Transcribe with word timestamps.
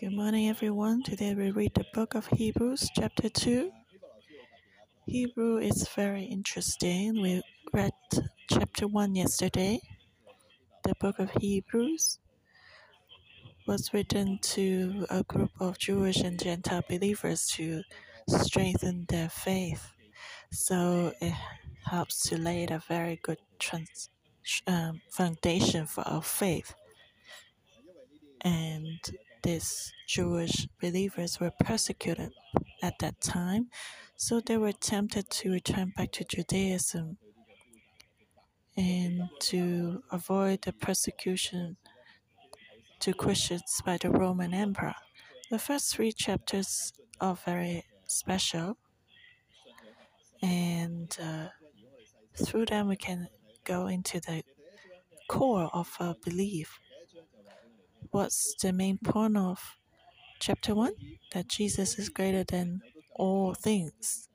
Good 0.00 0.12
morning, 0.12 0.48
everyone. 0.48 1.02
Today 1.02 1.34
we 1.34 1.50
read 1.50 1.74
the 1.74 1.84
book 1.92 2.14
of 2.14 2.28
Hebrews, 2.28 2.88
chapter 2.94 3.28
2. 3.28 3.72
Hebrew 5.06 5.56
is 5.56 5.88
very 5.88 6.22
interesting. 6.22 7.20
We 7.20 7.42
read 7.72 7.90
chapter 8.48 8.86
1 8.86 9.16
yesterday. 9.16 9.80
The 10.84 10.94
book 11.00 11.18
of 11.18 11.32
Hebrews 11.40 12.20
was 13.66 13.92
written 13.92 14.38
to 14.40 15.04
a 15.10 15.24
group 15.24 15.50
of 15.58 15.80
Jewish 15.80 16.18
and 16.18 16.38
Gentile 16.38 16.84
believers 16.88 17.48
to 17.56 17.82
strengthen 18.28 19.04
their 19.08 19.28
faith. 19.28 19.90
So 20.52 21.12
it 21.20 21.34
helps 21.86 22.22
to 22.28 22.38
lay 22.38 22.68
a 22.70 22.80
very 22.86 23.18
good 23.20 23.38
trans, 23.58 24.10
um, 24.68 25.00
foundation 25.10 25.86
for 25.86 26.06
our 26.06 26.22
faith. 26.22 26.72
And 28.42 29.00
these 29.42 29.92
Jewish 30.06 30.66
believers 30.80 31.40
were 31.40 31.52
persecuted 31.60 32.32
at 32.82 32.98
that 33.00 33.20
time, 33.20 33.68
so 34.16 34.40
they 34.40 34.56
were 34.56 34.72
tempted 34.72 35.30
to 35.30 35.52
return 35.52 35.92
back 35.96 36.12
to 36.12 36.24
Judaism 36.24 37.18
and 38.76 39.28
to 39.40 40.02
avoid 40.12 40.62
the 40.62 40.72
persecution 40.72 41.76
to 43.00 43.12
Christians 43.12 43.80
by 43.84 43.96
the 43.96 44.10
Roman 44.10 44.54
Emperor. 44.54 44.94
The 45.50 45.58
first 45.58 45.94
three 45.94 46.12
chapters 46.12 46.92
are 47.20 47.34
very 47.34 47.84
special, 48.06 48.78
and 50.42 51.16
uh, 51.22 51.48
through 52.34 52.66
them 52.66 52.88
we 52.88 52.96
can 52.96 53.28
go 53.64 53.86
into 53.86 54.20
the 54.20 54.42
core 55.28 55.70
of 55.72 55.94
our 56.00 56.14
belief 56.24 56.78
what's 58.10 58.54
the 58.60 58.72
main 58.72 58.98
point 58.98 59.36
of 59.36 59.76
chapter 60.40 60.74
1? 60.74 60.92
That 61.32 61.48
Jesus 61.48 61.98
is 61.98 62.08
greater 62.08 62.44
than 62.44 62.80
all 63.14 63.54
things. 63.54 64.28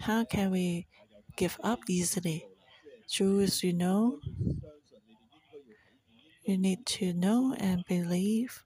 How 0.00 0.24
can 0.24 0.50
we 0.50 0.86
give 1.36 1.58
up 1.62 1.80
easily? 1.88 2.46
Jews, 3.08 3.62
you 3.62 3.72
know, 3.72 4.18
you 6.44 6.58
need 6.58 6.84
to 6.86 7.12
know 7.12 7.54
and 7.58 7.84
believe 7.88 8.64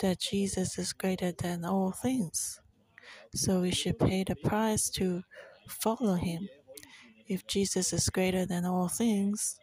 that 0.00 0.20
Jesus 0.20 0.78
is 0.78 0.92
greater 0.92 1.32
than 1.32 1.64
all 1.64 1.92
things. 1.92 2.60
So 3.34 3.60
we 3.60 3.70
should 3.70 3.98
pay 3.98 4.24
the 4.24 4.36
price 4.36 4.90
to 4.90 5.22
follow 5.68 6.14
him. 6.14 6.48
If 7.26 7.46
Jesus 7.46 7.92
is 7.92 8.08
greater 8.10 8.44
than 8.44 8.64
all 8.64 8.88
things, 8.88 9.58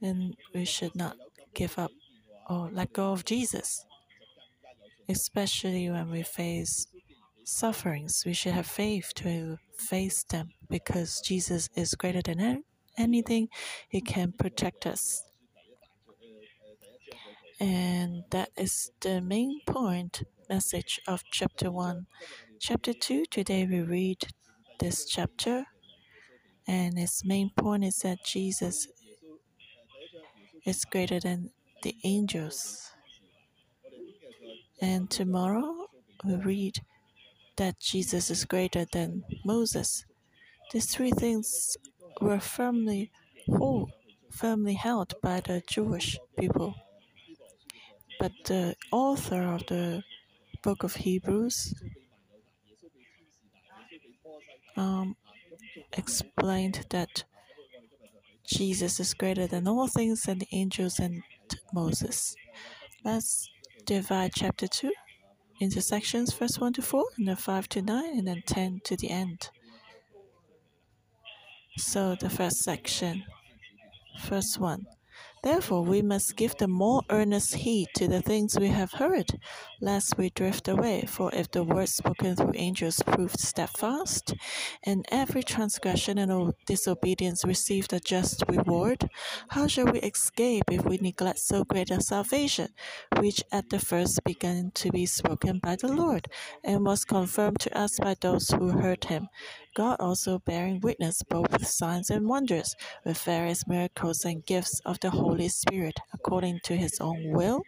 then 0.00 0.34
we 0.54 0.64
should 0.64 0.96
not 0.96 1.16
give 1.54 1.78
up 1.78 1.90
or 2.50 2.68
let 2.72 2.92
go 2.92 3.12
of 3.12 3.24
Jesus. 3.24 3.86
Especially 5.08 5.88
when 5.88 6.10
we 6.10 6.22
face 6.22 6.88
sufferings, 7.44 8.24
we 8.26 8.32
should 8.32 8.52
have 8.52 8.66
faith 8.66 9.12
to 9.14 9.58
face 9.78 10.24
them 10.24 10.50
because 10.68 11.20
Jesus 11.20 11.68
is 11.74 11.94
greater 11.94 12.22
than 12.22 12.64
anything, 12.98 13.48
He 13.88 14.00
can 14.00 14.32
protect 14.32 14.86
us. 14.86 15.24
And 17.60 18.24
that 18.30 18.50
is 18.56 18.90
the 19.00 19.20
main 19.20 19.60
point 19.66 20.22
message 20.48 21.00
of 21.06 21.22
chapter 21.30 21.70
1. 21.70 22.06
Chapter 22.58 22.92
2, 22.92 23.26
today 23.30 23.66
we 23.66 23.80
read 23.80 24.18
this 24.80 25.04
chapter, 25.04 25.66
and 26.66 26.98
its 26.98 27.24
main 27.24 27.50
point 27.56 27.84
is 27.84 27.98
that 27.98 28.24
Jesus 28.24 28.88
is 30.64 30.84
greater 30.84 31.20
than 31.20 31.50
the 31.82 31.96
angels. 32.04 32.90
And 34.80 35.10
tomorrow 35.10 35.86
we 36.24 36.36
read 36.36 36.76
that 37.56 37.80
Jesus 37.80 38.30
is 38.30 38.44
greater 38.44 38.86
than 38.92 39.24
Moses. 39.44 40.04
These 40.72 40.94
three 40.94 41.10
things 41.10 41.76
were 42.20 42.40
firmly 42.40 43.10
hold, 43.48 43.92
firmly 44.30 44.74
held 44.74 45.14
by 45.22 45.40
the 45.40 45.62
Jewish 45.66 46.18
people. 46.38 46.74
But 48.18 48.32
the 48.44 48.76
author 48.92 49.42
of 49.42 49.66
the 49.66 50.02
book 50.62 50.82
of 50.82 50.96
Hebrews 50.96 51.74
um, 54.76 55.16
explained 55.92 56.86
that 56.90 57.24
Jesus 58.46 58.98
is 59.00 59.14
greater 59.14 59.46
than 59.46 59.68
all 59.68 59.86
things 59.86 60.26
and 60.26 60.40
the 60.40 60.48
angels 60.52 60.98
and 60.98 61.22
Moses. 61.72 62.34
Let's 63.04 63.48
divide 63.84 64.32
chapter 64.34 64.66
2 64.66 64.92
into 65.60 65.80
sections, 65.80 66.32
first 66.32 66.60
1 66.60 66.74
to 66.74 66.82
4, 66.82 67.04
and 67.18 67.28
then 67.28 67.36
5 67.36 67.68
to 67.70 67.82
9, 67.82 68.18
and 68.18 68.28
then 68.28 68.42
10 68.46 68.80
to 68.84 68.96
the 68.96 69.10
end. 69.10 69.50
So, 71.76 72.14
the 72.14 72.30
first 72.30 72.58
section, 72.58 73.24
first 74.18 74.58
1 74.58 74.86
Therefore, 75.42 75.82
we 75.82 76.02
must 76.02 76.36
give 76.36 76.54
the 76.58 76.68
more 76.68 77.00
earnest 77.08 77.54
heed 77.54 77.88
to 77.96 78.06
the 78.06 78.20
things 78.20 78.58
we 78.58 78.68
have 78.68 78.92
heard, 78.92 79.40
lest 79.80 80.18
we 80.18 80.28
drift 80.28 80.68
away. 80.68 81.04
For 81.08 81.34
if 81.34 81.50
the 81.50 81.64
word 81.64 81.88
spoken 81.88 82.36
through 82.36 82.52
angels 82.56 83.02
proved 83.06 83.40
steadfast, 83.40 84.34
and 84.84 85.06
every 85.10 85.42
transgression 85.42 86.18
and 86.18 86.52
disobedience 86.66 87.42
received 87.46 87.94
a 87.94 88.00
just 88.00 88.44
reward, 88.48 89.08
how 89.48 89.66
shall 89.66 89.86
we 89.86 90.00
escape 90.00 90.64
if 90.70 90.84
we 90.84 90.98
neglect 90.98 91.38
so 91.38 91.64
great 91.64 91.90
a 91.90 92.02
salvation, 92.02 92.68
which 93.18 93.42
at 93.50 93.70
the 93.70 93.78
first 93.78 94.22
began 94.24 94.70
to 94.74 94.90
be 94.90 95.06
spoken 95.06 95.58
by 95.62 95.76
the 95.76 95.88
Lord, 95.88 96.28
and 96.62 96.84
was 96.84 97.06
confirmed 97.06 97.60
to 97.60 97.78
us 97.78 97.98
by 97.98 98.14
those 98.20 98.50
who 98.50 98.68
heard 98.68 99.04
him? 99.04 99.28
God 99.76 99.98
also 100.00 100.40
bearing 100.40 100.80
witness 100.80 101.22
both 101.22 101.52
with 101.52 101.66
signs 101.66 102.10
and 102.10 102.28
wonders, 102.28 102.74
with 103.04 103.22
various 103.22 103.66
miracles 103.68 104.24
and 104.24 104.44
gifts 104.44 104.80
of 104.84 104.98
the 105.00 105.10
Holy 105.10 105.29
Spirit, 105.48 105.98
according 106.12 106.60
to 106.64 106.76
his 106.76 106.98
own 107.00 107.30
will. 107.30 107.62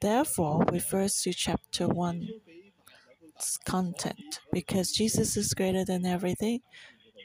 Therefore, 0.00 0.64
refers 0.70 1.20
to 1.22 1.32
chapter 1.32 1.86
1's 1.86 3.58
content, 3.64 4.40
because 4.52 4.92
Jesus 4.92 5.36
is 5.36 5.54
greater 5.54 5.84
than 5.84 6.04
everything, 6.04 6.60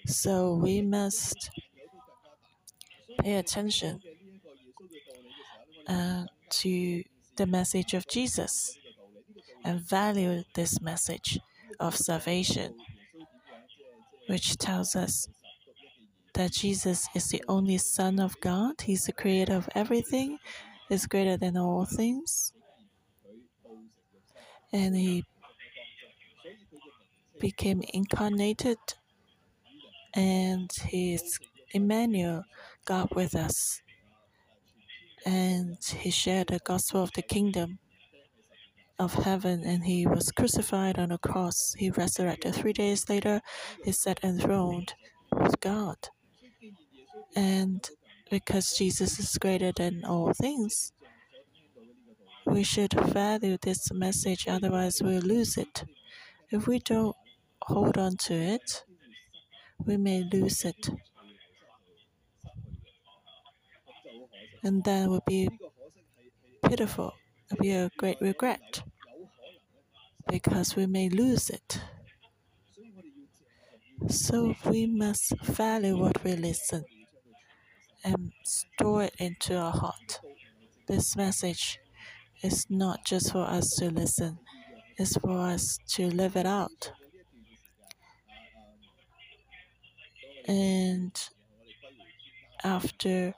so 0.05 0.53
we 0.55 0.81
must 0.81 1.49
pay 3.19 3.35
attention 3.35 3.99
uh, 5.87 6.25
to 6.49 7.03
the 7.35 7.45
message 7.45 7.93
of 7.93 8.07
Jesus 8.07 8.77
and 9.63 9.81
value 9.81 10.43
this 10.55 10.79
message 10.81 11.39
of 11.79 11.95
salvation 11.95 12.75
which 14.27 14.57
tells 14.57 14.95
us 14.95 15.27
that 16.37 16.51
Jesus 16.51 17.07
is 17.15 17.29
the 17.29 17.43
only 17.47 17.79
Son 17.79 18.19
of 18.19 18.39
God. 18.41 18.81
He's 18.81 19.05
the 19.05 19.11
creator 19.11 19.55
of 19.55 19.67
everything, 19.73 20.37
is 20.87 21.07
greater 21.07 21.35
than 21.35 21.57
all 21.57 21.85
things. 21.85 22.53
And 24.71 24.95
he 24.95 25.25
became 27.39 27.81
incarnated, 27.91 28.77
and 30.13 30.69
he 30.85 31.15
is 31.15 31.39
Emmanuel, 31.71 32.43
God 32.85 33.09
with 33.15 33.35
us. 33.35 33.81
And 35.25 35.77
he 35.83 36.11
shared 36.11 36.49
the 36.49 36.59
gospel 36.59 37.01
of 37.01 37.11
the 37.13 37.23
kingdom 37.23 37.79
of 38.99 39.13
heaven 39.13 39.61
and 39.63 39.83
he 39.83 40.07
was 40.07 40.31
crucified 40.31 40.97
on 40.97 41.11
a 41.11 41.17
cross. 41.17 41.73
He 41.77 41.89
resurrected 41.91 42.55
three 42.55 42.73
days 42.73 43.09
later. 43.09 43.41
He 43.83 43.91
sat 43.91 44.23
enthroned 44.23 44.93
with 45.31 45.59
God. 45.59 45.97
And 47.37 47.87
because 48.31 48.75
Jesus 48.75 49.19
is 49.19 49.37
greater 49.37 49.71
than 49.71 50.03
all 50.03 50.33
things, 50.33 50.91
we 52.47 52.63
should 52.63 52.93
value 52.93 53.57
this 53.61 53.91
message, 53.91 54.47
otherwise, 54.47 55.03
we'll 55.03 55.21
lose 55.21 55.55
it. 55.55 55.83
If 56.49 56.65
we 56.65 56.79
don't 56.79 57.15
hold 57.61 57.99
on 57.99 58.17
to 58.25 58.33
it, 58.33 58.83
we 59.85 59.97
may 59.97 60.27
lose 60.33 60.65
it. 60.65 60.89
And 64.63 64.83
that 64.85 65.07
would 65.07 65.25
be 65.25 65.47
pitiful 66.67 67.13
it 67.51 67.53
would 67.53 67.61
be 67.61 67.71
a 67.71 67.91
great 67.97 68.17
regret 68.19 68.81
because 70.27 70.75
we 70.75 70.87
may 70.87 71.07
lose 71.07 71.51
it. 71.51 71.79
So 74.09 74.55
we 74.65 74.87
must 74.87 75.39
value 75.43 75.97
what 75.97 76.23
we 76.23 76.33
listen 76.35 76.83
and 78.03 78.31
store 78.43 79.03
it 79.03 79.15
into 79.17 79.57
our 79.57 79.71
heart. 79.71 80.19
This 80.87 81.15
message 81.15 81.79
is 82.41 82.65
not 82.69 83.05
just 83.05 83.31
for 83.31 83.43
us 83.43 83.75
to 83.79 83.89
listen, 83.89 84.39
it's 84.97 85.17
for 85.17 85.37
us 85.39 85.77
to 85.89 86.07
live 86.07 86.35
it 86.35 86.45
out. 86.45 86.91
And 90.47 91.11
after 92.63 93.33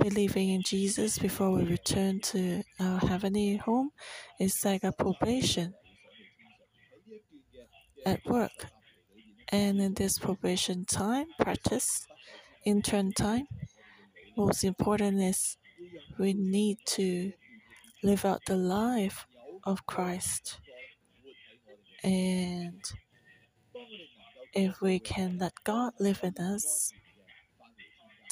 believing 0.00 0.48
in 0.48 0.62
Jesus 0.62 1.18
before 1.18 1.50
we 1.50 1.64
return 1.64 2.20
to 2.20 2.62
our 2.78 2.98
heavenly 2.98 3.56
home 3.56 3.90
is 4.38 4.64
like 4.64 4.84
a 4.84 4.92
probation 4.92 5.74
at 8.06 8.24
work. 8.24 8.66
And 9.48 9.80
in 9.80 9.94
this 9.94 10.18
probation 10.18 10.84
time, 10.84 11.26
practice, 11.38 12.06
intern 12.64 13.12
time, 13.12 13.46
most 14.36 14.64
important 14.64 15.20
is 15.20 15.56
we 16.18 16.32
need 16.34 16.78
to 16.86 17.32
live 18.02 18.24
out 18.24 18.40
the 18.46 18.56
life 18.56 19.26
of 19.64 19.86
Christ. 19.86 20.60
And 22.02 22.82
if 24.54 24.80
we 24.80 24.98
can 24.98 25.38
let 25.38 25.52
God 25.64 25.92
live 25.98 26.20
in 26.22 26.36
us, 26.42 26.92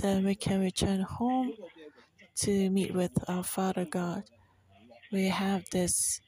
then 0.00 0.24
we 0.24 0.34
can 0.34 0.60
return 0.60 1.00
home 1.00 1.52
to 2.36 2.70
meet 2.70 2.94
with 2.94 3.12
our 3.28 3.44
Father 3.44 3.84
God. 3.84 4.24
We 5.12 5.28
have 5.28 5.64
this 5.70 6.20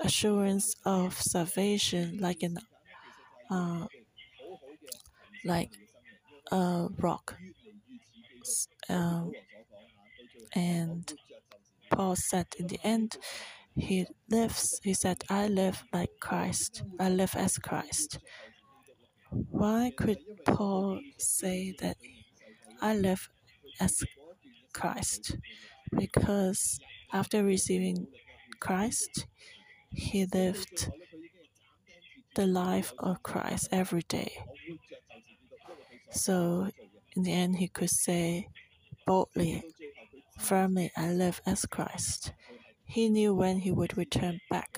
assurance 0.00 0.74
of 0.84 1.20
salvation 1.20 2.18
like 2.18 2.42
an 2.42 2.58
uh, 3.50 3.86
like 5.44 5.70
a 6.50 6.88
rock. 6.98 7.36
Um, 8.88 9.32
and 10.54 11.12
Paul 11.90 12.16
said 12.16 12.46
in 12.58 12.66
the 12.66 12.80
end, 12.84 13.16
he 13.76 14.06
lives, 14.28 14.80
he 14.82 14.94
said, 14.94 15.22
I 15.28 15.46
live 15.48 15.84
like 15.92 16.10
Christ, 16.20 16.82
I 16.98 17.08
live 17.08 17.34
as 17.36 17.58
Christ. 17.58 18.18
Why 19.30 19.92
could 19.96 20.18
Paul 20.44 21.00
say 21.18 21.74
that 21.80 21.96
I 22.80 22.96
live 22.96 23.28
as 23.80 24.02
Christ? 24.72 25.36
Because 25.96 26.80
after 27.12 27.44
receiving 27.44 28.06
Christ, 28.58 29.26
he 29.90 30.26
lived 30.26 30.90
the 32.34 32.46
life 32.46 32.92
of 32.98 33.22
Christ 33.22 33.68
every 33.72 34.02
day. 34.02 34.32
So 36.12 36.70
in 37.16 37.22
the 37.24 37.32
end, 37.32 37.56
he 37.56 37.68
could 37.68 37.90
say 37.90 38.48
boldly, 39.06 39.64
firmly, 40.38 40.92
I 40.96 41.12
live 41.12 41.40
as 41.46 41.66
Christ. 41.66 42.32
He 42.84 43.08
knew 43.10 43.34
when 43.34 43.60
he 43.60 43.72
would 43.72 43.96
return 43.98 44.40
back 44.50 44.76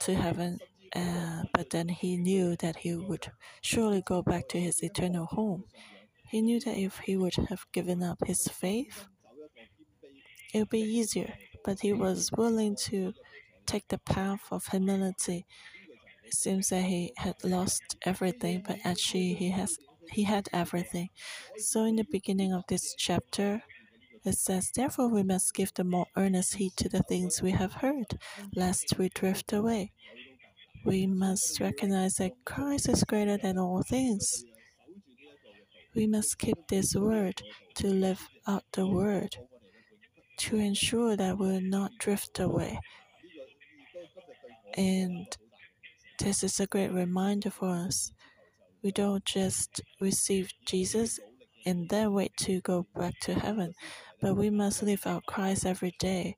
to 0.00 0.14
heaven, 0.14 0.58
uh, 0.94 1.42
but 1.52 1.70
then 1.70 1.88
he 1.88 2.16
knew 2.16 2.56
that 2.56 2.76
he 2.76 2.94
would 2.94 3.30
surely 3.60 4.02
go 4.02 4.22
back 4.22 4.48
to 4.48 4.60
his 4.60 4.82
eternal 4.82 5.26
home. 5.26 5.64
He 6.28 6.42
knew 6.42 6.60
that 6.60 6.76
if 6.78 6.98
he 7.00 7.16
would 7.16 7.36
have 7.50 7.66
given 7.72 8.02
up 8.02 8.18
his 8.26 8.48
faith, 8.48 9.06
it 10.52 10.58
would 10.60 10.68
be 10.70 10.80
easier, 10.80 11.34
but 11.64 11.80
he 11.80 11.92
was 11.92 12.30
willing 12.32 12.76
to 12.76 13.14
take 13.66 13.88
the 13.88 13.98
path 13.98 14.42
of 14.50 14.66
humility. 14.66 15.46
It 16.28 16.34
seems 16.34 16.68
that 16.68 16.82
he 16.84 17.14
had 17.16 17.42
lost 17.42 17.96
everything, 18.02 18.62
but 18.66 18.78
actually 18.84 19.32
he 19.32 19.48
has 19.48 19.78
he 20.10 20.24
had 20.24 20.46
everything. 20.52 21.08
So 21.56 21.84
in 21.84 21.96
the 21.96 22.04
beginning 22.04 22.52
of 22.52 22.64
this 22.68 22.94
chapter, 22.98 23.62
it 24.26 24.36
says, 24.36 24.70
Therefore 24.74 25.08
we 25.08 25.22
must 25.22 25.54
give 25.54 25.72
the 25.72 25.84
more 25.84 26.06
earnest 26.16 26.56
heed 26.56 26.72
to 26.76 26.88
the 26.90 27.02
things 27.02 27.40
we 27.40 27.52
have 27.52 27.72
heard, 27.72 28.18
lest 28.54 28.98
we 28.98 29.08
drift 29.08 29.54
away. 29.54 29.92
We 30.84 31.06
must 31.06 31.60
recognize 31.60 32.16
that 32.16 32.44
Christ 32.44 32.90
is 32.90 33.04
greater 33.04 33.38
than 33.38 33.58
all 33.58 33.82
things. 33.82 34.44
We 35.94 36.06
must 36.06 36.38
keep 36.38 36.58
this 36.68 36.94
word 36.94 37.42
to 37.76 37.86
live 37.88 38.28
out 38.46 38.64
the 38.72 38.86
word, 38.86 39.34
to 40.40 40.56
ensure 40.56 41.16
that 41.16 41.38
we 41.38 41.46
will 41.46 41.62
not 41.62 41.92
drift 41.98 42.38
away. 42.38 42.80
And 44.76 45.26
this 46.18 46.42
is 46.42 46.60
a 46.60 46.66
great 46.66 46.92
reminder 46.92 47.50
for 47.50 47.68
us. 47.68 48.12
We 48.82 48.92
don't 48.92 49.24
just 49.24 49.80
receive 50.00 50.52
Jesus 50.66 51.18
and 51.64 51.88
then 51.88 52.12
wait 52.12 52.36
to 52.38 52.60
go 52.60 52.86
back 52.94 53.18
to 53.20 53.34
heaven, 53.34 53.74
but 54.20 54.36
we 54.36 54.50
must 54.50 54.82
live 54.82 55.06
out 55.06 55.26
Christ 55.26 55.66
every 55.66 55.94
day. 55.98 56.36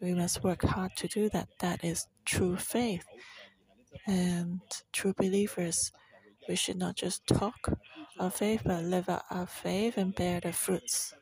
We 0.00 0.14
must 0.14 0.42
work 0.42 0.62
hard 0.62 0.92
to 0.96 1.08
do 1.08 1.28
that. 1.30 1.48
That 1.60 1.84
is 1.84 2.06
true 2.24 2.56
faith. 2.56 3.04
And 4.06 4.60
true 4.92 5.14
believers, 5.16 5.92
we 6.48 6.56
should 6.56 6.76
not 6.78 6.96
just 6.96 7.26
talk 7.26 7.78
our 8.18 8.30
faith, 8.30 8.62
but 8.64 8.84
live 8.84 9.08
out 9.08 9.24
our 9.30 9.46
faith 9.46 9.96
and 9.96 10.14
bear 10.14 10.40
the 10.40 10.52
fruits 10.52 11.14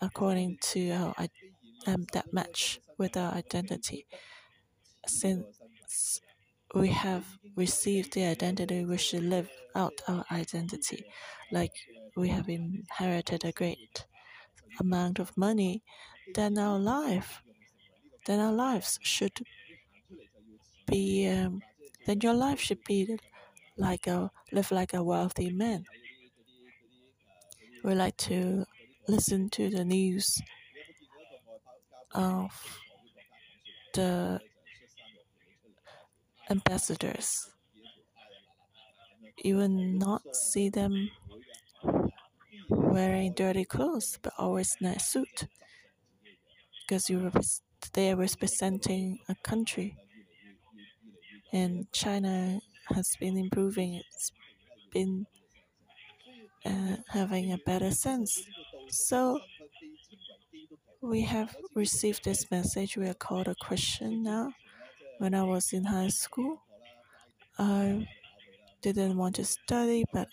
according 0.00 0.58
to 0.60 0.90
our 0.90 1.14
um, 1.86 2.06
that 2.12 2.32
match 2.32 2.80
with 2.98 3.16
our 3.16 3.32
identity. 3.32 4.06
Since 5.06 6.20
we 6.74 6.88
have 6.88 7.38
received 7.56 8.12
the 8.14 8.24
identity, 8.24 8.84
we 8.84 8.98
should 8.98 9.22
live 9.24 9.50
out 9.74 9.94
our 10.08 10.24
identity. 10.30 11.04
Like 11.50 11.74
we 12.16 12.28
have 12.28 12.48
inherited 12.48 13.44
a 13.44 13.52
great 13.52 14.06
amount 14.80 15.18
of 15.20 15.36
money, 15.36 15.84
then 16.34 16.58
our 16.58 16.78
life, 16.78 17.42
then 18.26 18.40
our 18.40 18.52
lives 18.52 18.98
should 19.02 19.40
be, 20.86 21.26
um, 21.28 21.62
then 22.06 22.20
your 22.22 22.34
life 22.34 22.60
should 22.60 22.82
be 22.84 23.18
like 23.76 24.06
a 24.06 24.30
live 24.52 24.70
like 24.70 24.94
a 24.94 25.02
wealthy 25.04 25.50
man. 25.50 25.84
We 27.82 27.94
like 27.96 28.16
to 28.18 28.66
listen 29.08 29.50
to 29.50 29.68
the 29.68 29.84
news 29.84 30.40
of 32.14 32.78
the 33.94 34.40
ambassadors. 36.50 37.50
You 39.44 39.56
will 39.56 39.68
not 39.68 40.22
see 40.34 40.68
them 40.68 41.10
wearing 42.68 43.34
dirty 43.34 43.64
clothes, 43.64 44.18
but 44.20 44.32
always 44.38 44.76
nice 44.80 45.08
suit, 45.08 45.46
because 46.80 47.08
you 47.08 47.30
they 47.92 48.10
are 48.10 48.16
representing 48.16 49.18
a 49.28 49.34
country. 49.42 49.96
And 51.52 51.90
China 51.92 52.60
has 52.94 53.14
been 53.20 53.36
improving. 53.38 53.94
It's 53.94 54.32
been 54.92 55.26
uh, 56.66 56.96
having 57.08 57.52
a 57.52 57.58
better 57.64 57.90
sense. 57.90 58.42
So 58.90 59.40
we 61.00 61.22
have 61.22 61.56
received 61.74 62.24
this 62.24 62.50
message. 62.50 62.96
We 62.96 63.08
are 63.08 63.14
called 63.14 63.48
a 63.48 63.54
Christian 63.54 64.22
now. 64.22 64.52
When 65.18 65.34
I 65.34 65.42
was 65.42 65.72
in 65.72 65.84
high 65.84 66.08
school, 66.08 66.62
I 67.58 68.06
didn't 68.82 69.16
want 69.16 69.34
to 69.36 69.44
study, 69.44 70.04
but 70.12 70.28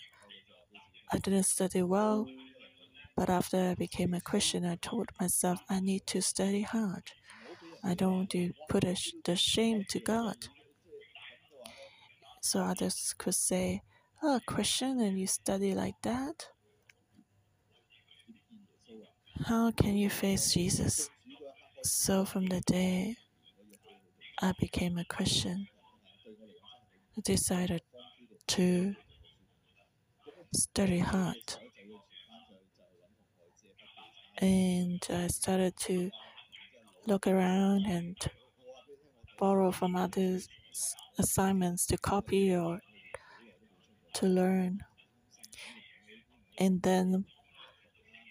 I 1.12 1.18
didn't 1.18 1.44
study 1.44 1.82
well. 1.82 2.26
But 3.16 3.28
after 3.28 3.70
I 3.70 3.74
became 3.74 4.14
a 4.14 4.20
Christian, 4.20 4.64
I 4.64 4.76
told 4.76 5.08
myself 5.20 5.60
I 5.68 5.80
need 5.80 6.06
to 6.08 6.20
study 6.20 6.62
hard. 6.62 7.02
I 7.82 7.94
don't 7.94 8.16
want 8.16 8.30
to 8.30 8.52
put 8.68 8.84
sh 8.96 9.12
the 9.24 9.34
shame 9.34 9.84
to 9.88 9.98
God. 9.98 10.36
So 12.40 12.60
others 12.60 13.14
could 13.18 13.34
say, 13.34 13.82
Oh, 14.22 14.40
Christian, 14.46 15.00
and 15.00 15.18
you 15.18 15.26
study 15.26 15.74
like 15.74 16.00
that? 16.02 16.48
How 19.46 19.72
can 19.72 19.96
you 19.96 20.10
face 20.10 20.54
Jesus? 20.54 21.10
So 21.82 22.24
from 22.24 22.46
the 22.46 22.60
day 22.60 23.16
I 24.42 24.52
became 24.60 24.98
a 24.98 25.04
Christian, 25.04 25.66
I 27.16 27.20
decided 27.24 27.80
to 28.48 28.94
study 30.52 30.98
hard. 30.98 31.56
And 34.38 35.02
I 35.08 35.28
started 35.28 35.74
to 35.78 36.10
look 37.06 37.26
around 37.26 37.86
and 37.86 38.16
borrow 39.38 39.70
from 39.70 39.96
others 39.96 40.48
assignments 41.18 41.86
to 41.86 41.96
copy 41.96 42.54
or 42.54 42.80
to 44.14 44.26
learn. 44.26 44.80
And 46.58 46.82
then 46.82 47.24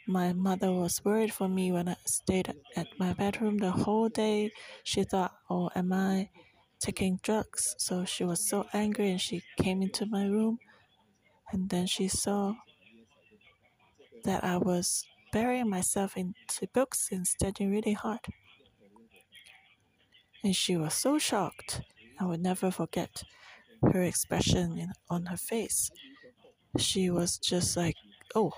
my 0.08 0.34
mother 0.34 0.72
was 0.72 1.04
worried 1.04 1.34
for 1.34 1.48
me 1.48 1.72
when 1.72 1.88
I 1.90 1.98
stayed 2.06 2.54
at 2.76 2.88
my 3.00 3.14
bedroom 3.14 3.58
the 3.58 3.72
whole 3.72 4.10
day. 4.10 4.52
She 4.84 5.04
thought, 5.04 5.34
Oh, 5.50 5.70
am 5.76 5.94
I 5.94 6.30
taking 6.80 7.20
drugs? 7.24 7.76
So 7.78 8.06
she 8.06 8.24
was 8.24 8.48
so 8.48 8.66
angry 8.74 9.12
and 9.12 9.22
she 9.22 9.44
came 9.58 9.82
into 9.82 10.06
my 10.06 10.26
room. 10.26 10.60
And 11.52 11.70
then 11.70 11.88
she 11.88 12.08
saw 12.08 12.56
that 14.26 14.44
I 14.44 14.58
was 14.58 15.06
burying 15.32 15.70
myself 15.70 16.18
into 16.18 16.68
books 16.74 17.10
and 17.12 17.26
studying 17.26 17.72
really 17.72 17.94
hard. 17.94 18.20
And 20.44 20.56
she 20.56 20.78
was 20.78 20.94
so 20.94 21.18
shocked. 21.20 21.82
I 22.20 22.26
would 22.26 22.42
never 22.42 22.72
forget 22.72 23.24
her 23.84 24.02
expression 24.04 24.78
in, 24.78 24.94
on 25.10 25.28
her 25.28 25.38
face. 25.38 25.92
She 26.78 27.10
was 27.10 27.38
just 27.38 27.78
like, 27.78 27.96
Oh, 28.36 28.54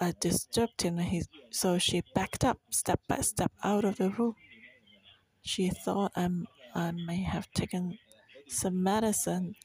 I 0.00 0.14
disturbed 0.18 0.82
him, 0.82 0.98
he, 0.98 1.22
so 1.50 1.78
she 1.78 2.02
backed 2.14 2.44
up 2.44 2.58
step 2.70 3.00
by 3.06 3.20
step 3.20 3.52
out 3.62 3.84
of 3.84 3.96
the 3.96 4.10
room. 4.10 4.34
She 5.42 5.70
thought 5.70 6.12
I'm, 6.14 6.46
I 6.76 6.92
may 6.92 7.22
have 7.22 7.50
taken 7.50 7.98
some 8.46 8.84
medicine 8.84 9.56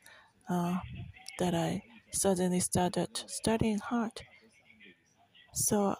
uh, 0.49 0.79
that 1.39 1.55
I 1.55 1.83
suddenly 2.11 2.59
started 2.61 3.17
studying 3.27 3.79
hard. 3.79 4.23
So 5.53 5.95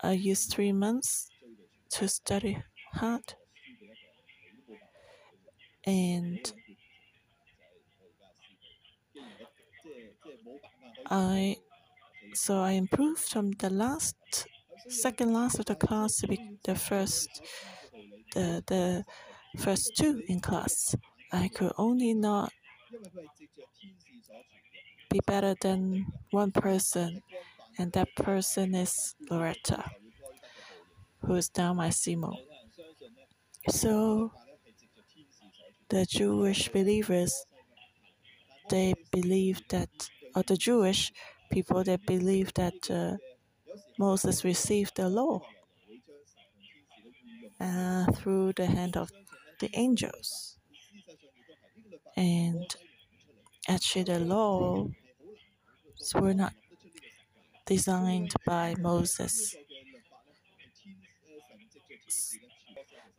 I 0.00 0.12
used 0.12 0.50
three 0.50 0.72
months 0.72 1.30
to 1.90 2.08
study 2.08 2.62
hard. 2.94 3.34
And 5.86 6.52
I 11.10 11.56
so 12.34 12.60
I 12.60 12.72
improved 12.72 13.20
from 13.20 13.52
the 13.52 13.70
last 13.70 14.16
second 14.88 15.32
last 15.32 15.58
of 15.58 15.66
the 15.66 15.74
class 15.76 16.16
to 16.16 16.28
be 16.28 16.58
the 16.64 16.74
first 16.74 17.28
the 18.34 18.62
the 18.66 19.04
first 19.60 19.92
two 19.96 20.22
in 20.28 20.40
class. 20.40 20.94
I 21.32 21.48
could 21.48 21.72
only 21.78 22.14
not 22.14 22.52
be 25.10 25.20
better 25.26 25.54
than 25.60 26.06
one 26.30 26.52
person, 26.52 27.22
and 27.78 27.92
that 27.92 28.08
person 28.16 28.74
is 28.74 29.14
Loretta, 29.30 29.90
who 31.24 31.34
is 31.34 31.50
now 31.56 31.72
my 31.72 31.88
Simo. 31.88 32.34
So 33.68 34.32
the 35.90 36.06
Jewish 36.06 36.70
believers 36.70 37.44
they 38.70 38.94
believe 39.10 39.60
that 39.68 39.90
or 40.34 40.42
the 40.42 40.56
Jewish 40.56 41.12
people 41.50 41.84
that 41.84 42.06
believe 42.06 42.54
that 42.54 42.90
uh, 42.90 43.16
Moses 43.98 44.44
received 44.44 44.96
the 44.96 45.08
law 45.08 45.42
uh, 47.60 48.06
through 48.12 48.52
the 48.54 48.66
hand 48.66 48.96
of 48.96 49.10
the 49.60 49.70
angels. 49.74 50.56
And 52.16 52.74
actually, 53.68 54.04
the 54.04 54.20
laws 54.20 54.90
were 56.14 56.34
not 56.34 56.54
designed 57.66 58.34
by 58.44 58.74
Moses. 58.78 59.56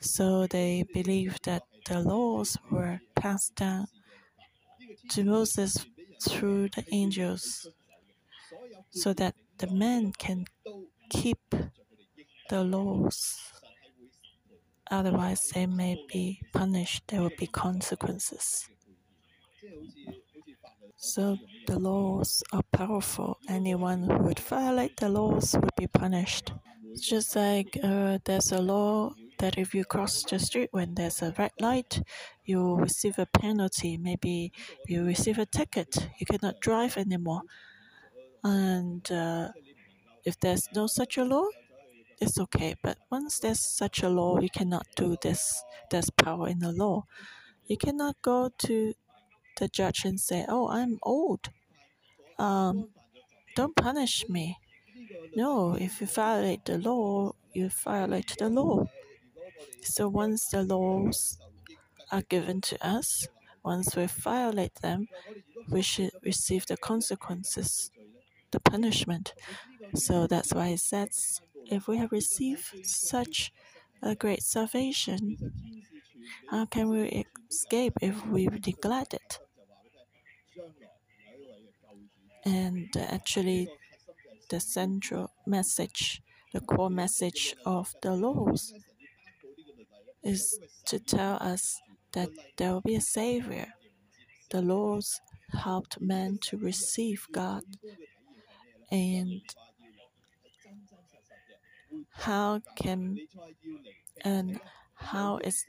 So 0.01 0.47
they 0.47 0.83
believe 0.93 1.41
that 1.43 1.63
the 1.85 2.01
laws 2.01 2.57
were 2.69 2.99
passed 3.15 3.55
down 3.55 3.87
to 5.09 5.23
Moses 5.23 5.85
through 6.21 6.69
the 6.69 6.83
angels 6.91 7.67
so 8.91 9.13
that 9.13 9.35
the 9.57 9.67
men 9.67 10.11
can 10.13 10.45
keep 11.09 11.39
the 12.49 12.63
laws. 12.63 13.39
Otherwise, 14.91 15.49
they 15.49 15.65
may 15.65 16.05
be 16.07 16.39
punished, 16.53 17.07
there 17.07 17.21
will 17.23 17.31
be 17.35 17.47
consequences. 17.47 18.69
So, 20.97 21.37
the 21.67 21.77
laws 21.79 22.43
are 22.53 22.63
powerful. 22.71 23.37
Anyone 23.49 24.03
who 24.03 24.17
would 24.23 24.39
violate 24.39 24.95
the 24.97 25.09
laws 25.09 25.53
would 25.59 25.75
be 25.75 25.87
punished. 25.87 26.53
It's 26.93 27.07
Just 27.07 27.35
like 27.35 27.77
uh, 27.83 28.19
there's 28.25 28.51
a 28.51 28.61
law 28.61 29.13
that 29.39 29.57
if 29.57 29.73
you 29.73 29.83
cross 29.85 30.23
the 30.23 30.39
street 30.39 30.69
when 30.71 30.93
there's 30.95 31.21
a 31.21 31.33
red 31.37 31.51
light, 31.59 32.01
you 32.45 32.75
receive 32.75 33.17
a 33.19 33.25
penalty. 33.25 33.97
Maybe 33.97 34.51
you 34.87 35.03
receive 35.03 35.39
a 35.39 35.45
ticket. 35.45 36.09
You 36.19 36.25
cannot 36.25 36.59
drive 36.61 36.97
anymore. 36.97 37.41
And 38.43 39.09
uh, 39.11 39.49
if 40.25 40.39
there's 40.39 40.67
no 40.75 40.87
such 40.87 41.17
a 41.17 41.25
law, 41.25 41.47
it's 42.21 42.39
okay. 42.39 42.75
But 42.83 42.97
once 43.11 43.39
there's 43.39 43.61
such 43.61 44.03
a 44.03 44.09
law, 44.09 44.39
you 44.39 44.49
cannot 44.49 44.87
do 44.95 45.17
this. 45.21 45.63
There's 45.91 46.09
power 46.11 46.47
in 46.49 46.59
the 46.59 46.71
law. 46.71 47.05
You 47.67 47.77
cannot 47.77 48.21
go 48.21 48.49
to 48.59 48.93
the 49.57 49.67
judge 49.69 50.05
and 50.05 50.19
say, 50.19 50.45
"Oh, 50.49 50.69
I'm 50.69 50.99
old. 51.03 51.49
Um, 52.39 52.89
don't 53.55 53.75
punish 53.75 54.27
me." 54.29 54.59
No, 55.35 55.75
if 55.75 56.01
you 56.01 56.07
violate 56.07 56.65
the 56.65 56.77
law, 56.79 57.33
you 57.53 57.69
violate 57.69 58.35
the 58.39 58.49
law. 58.49 58.85
So 59.81 60.07
once 60.09 60.47
the 60.49 60.63
laws 60.63 61.37
are 62.11 62.23
given 62.23 62.61
to 62.61 62.85
us, 62.85 63.27
once 63.63 63.95
we 63.95 64.07
violate 64.07 64.75
them, 64.75 65.07
we 65.69 65.81
should 65.81 66.11
receive 66.23 66.65
the 66.67 66.77
consequences 66.77 67.91
the 68.51 68.59
punishment. 68.59 69.33
So 69.95 70.27
that's 70.27 70.53
why 70.53 70.67
it 70.67 70.79
says, 70.79 71.41
if 71.65 71.87
we 71.87 71.97
have 71.97 72.11
received 72.11 72.85
such 72.85 73.51
a 74.01 74.15
great 74.15 74.43
salvation, 74.43 75.37
how 76.49 76.65
can 76.65 76.89
we 76.89 77.25
escape 77.49 77.93
if 78.01 78.25
we 78.27 78.47
neglect 78.47 79.13
it? 79.13 79.39
And 82.45 82.89
actually, 82.97 83.69
the 84.49 84.59
central 84.59 85.31
message, 85.45 86.21
the 86.53 86.59
core 86.59 86.89
message 86.89 87.55
of 87.65 87.93
the 88.01 88.15
laws 88.15 88.73
is 90.23 90.59
to 90.85 90.99
tell 90.99 91.37
us 91.41 91.79
that 92.13 92.29
there 92.57 92.73
will 92.73 92.81
be 92.81 92.95
a 92.95 93.01
Savior. 93.01 93.67
The 94.49 94.61
laws 94.61 95.21
helped 95.53 96.01
man 96.01 96.39
to 96.41 96.57
receive 96.57 97.27
God 97.31 97.63
and 98.91 99.41
how 102.11 102.61
can 102.75 103.17
and 104.23 104.59
how 104.95 105.37
is 105.37 105.65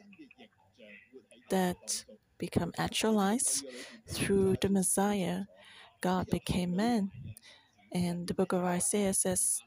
that 1.50 2.04
become 2.38 2.72
actualized 2.76 3.64
through 4.08 4.56
the 4.60 4.68
Messiah? 4.68 5.42
God 6.00 6.28
became 6.30 6.74
man, 6.74 7.10
and 7.92 8.26
the 8.26 8.34
book 8.34 8.52
of 8.52 8.64
Isaiah 8.64 9.14
says 9.14 9.60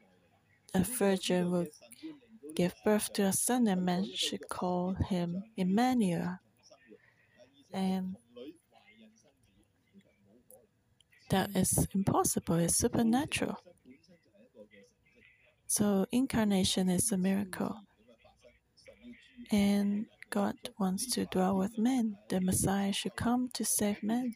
a 0.73 0.83
virgin 0.83 1.49
will 1.49 1.67
give 2.55 2.75
birth 2.83 3.13
to 3.13 3.23
a 3.23 3.33
son, 3.33 3.67
and 3.67 3.85
man 3.85 4.05
should 4.13 4.49
call 4.49 4.93
him 4.93 5.43
Emmanuel. 5.55 6.39
And 7.73 8.17
that 11.35 11.53
is 11.53 11.85
impossible, 11.93 12.55
it's 12.55 12.77
supernatural. 12.77 13.57
So, 15.67 16.05
incarnation 16.09 16.89
is 16.89 17.11
a 17.11 17.17
miracle. 17.17 17.75
And 19.51 20.05
God 20.29 20.55
wants 20.79 21.11
to 21.13 21.25
dwell 21.25 21.57
with 21.57 21.77
men. 21.77 22.15
The 22.29 22.39
Messiah 22.39 22.93
should 22.93 23.17
come 23.17 23.49
to 23.53 23.65
save 23.65 24.01
men, 24.01 24.35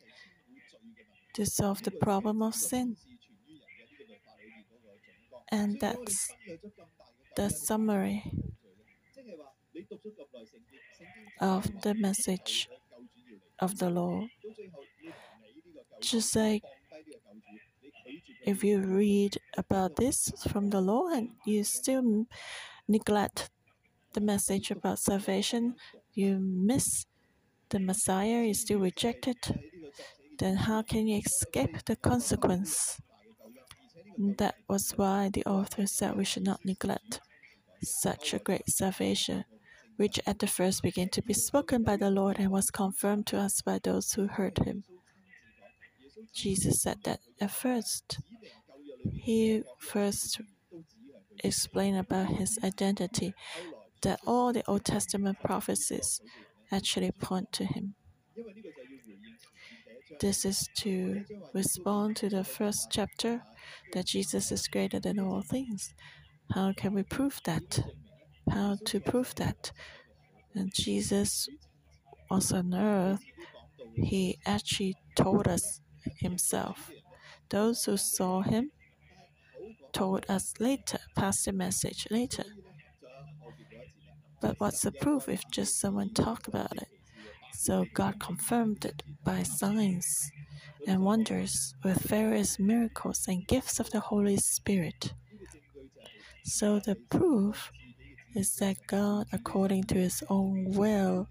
to 1.36 1.46
solve 1.46 1.84
the 1.84 1.92
problem 1.92 2.42
of 2.42 2.54
sin. 2.54 2.98
And 5.50 5.80
that's 5.80 6.34
the 7.38 7.50
summary 7.50 8.24
of 11.40 11.82
the 11.82 11.94
message 11.94 12.68
of 13.60 13.78
the 13.78 13.90
law. 13.90 14.28
Just 16.02 16.36
like 16.36 16.64
if 18.46 18.64
you 18.64 18.80
read 18.80 19.38
about 19.58 19.96
this 19.96 20.32
from 20.48 20.70
the 20.70 20.82
law 20.82 21.08
and 21.08 21.32
you 21.46 21.64
still 21.64 22.26
neglect 22.88 23.50
the 24.14 24.22
message 24.22 24.72
about 24.72 25.00
salvation, 25.00 25.76
you 26.14 26.40
miss 26.40 27.06
the 27.70 27.80
Messiah, 27.80 28.44
you 28.44 28.54
still 28.54 28.80
reject 28.80 29.28
it, 29.28 29.52
then 30.40 30.56
how 30.56 30.82
can 30.82 31.08
you 31.08 31.20
escape 31.20 31.86
the 31.86 31.96
consequence? 31.96 33.00
That 34.18 34.56
was 34.68 34.92
why 34.98 35.30
the 35.32 35.46
author 35.46 35.86
said 35.86 36.18
we 36.18 36.26
should 36.26 36.44
not 36.44 36.66
neglect 36.66 37.22
such 37.84 38.34
a 38.34 38.40
great 38.40 38.68
salvation, 38.70 39.46
which 39.98 40.20
at 40.26 40.40
the 40.40 40.48
first 40.48 40.82
began 40.82 41.10
to 41.10 41.22
be 41.22 41.34
spoken 41.34 41.84
by 41.84 41.98
the 41.98 42.10
Lord 42.10 42.38
and 42.40 42.52
was 42.52 42.72
confirmed 42.72 43.28
to 43.28 43.38
us 43.38 43.62
by 43.62 43.80
those 43.82 44.14
who 44.14 44.28
heard 44.28 44.58
him. 44.58 44.84
Jesus 46.34 46.82
said 46.82 46.98
that 47.04 47.20
at 47.40 47.52
first. 47.52 48.20
He 49.14 49.64
first 49.80 50.42
explained 51.44 51.98
about 51.98 52.28
his 52.28 52.60
identity, 52.64 53.34
that 54.02 54.20
all 54.26 54.54
the 54.54 54.64
Old 54.68 54.86
Testament 54.86 55.38
prophecies 55.44 56.22
actually 56.72 57.12
point 57.12 57.52
to 57.54 57.66
him. 57.66 57.96
This 60.20 60.44
is 60.44 60.68
to 60.78 61.24
respond 61.54 62.18
to 62.18 62.30
the 62.30 62.44
first 62.44 62.88
chapter 62.92 63.42
that 63.94 64.06
Jesus 64.06 64.52
is 64.52 64.68
greater 64.68 65.00
than 65.00 65.20
all 65.20 65.42
things. 65.42 65.94
How 66.54 66.74
can 66.74 66.94
we 66.94 67.04
prove 67.04 67.40
that? 67.46 67.80
How 68.52 68.78
to 68.86 69.00
prove 69.00 69.34
that? 69.36 69.72
And 70.56 70.74
Jesus 70.74 71.48
was 72.30 72.52
on 72.52 72.74
earth, 72.74 73.24
he 73.96 74.40
actually 74.46 74.96
told 75.16 75.48
us 75.48 75.82
himself. 76.18 76.92
Those 77.50 77.86
who 77.86 77.98
saw 77.98 78.42
him 78.42 78.72
told 79.92 80.26
us 80.30 80.54
later, 80.60 81.00
passed 81.16 81.46
the 81.46 81.52
message 81.52 82.08
later. 82.12 82.46
But 84.42 84.60
what's 84.60 84.82
the 84.82 84.92
proof 84.92 85.28
if 85.28 85.44
just 85.52 85.80
someone 85.80 86.14
talk 86.14 86.48
about 86.48 86.78
it? 86.78 86.88
So 87.54 87.86
God 87.94 88.20
confirmed 88.20 88.86
it 88.86 89.04
by 89.24 89.44
signs 89.44 90.32
and 90.88 91.04
wonders 91.04 91.74
with 91.84 92.02
various 92.04 92.58
miracles 92.58 93.26
and 93.28 93.46
gifts 93.48 93.80
of 93.80 93.90
the 93.92 94.00
Holy 94.00 94.38
Spirit. 94.38 95.14
So 96.46 96.80
the 96.80 96.96
proof 96.96 97.72
is 98.36 98.56
that 98.58 98.78
God, 98.88 99.28
according 99.34 99.84
to 99.86 99.96
his 99.96 100.24
own 100.30 100.72
will, 100.72 101.28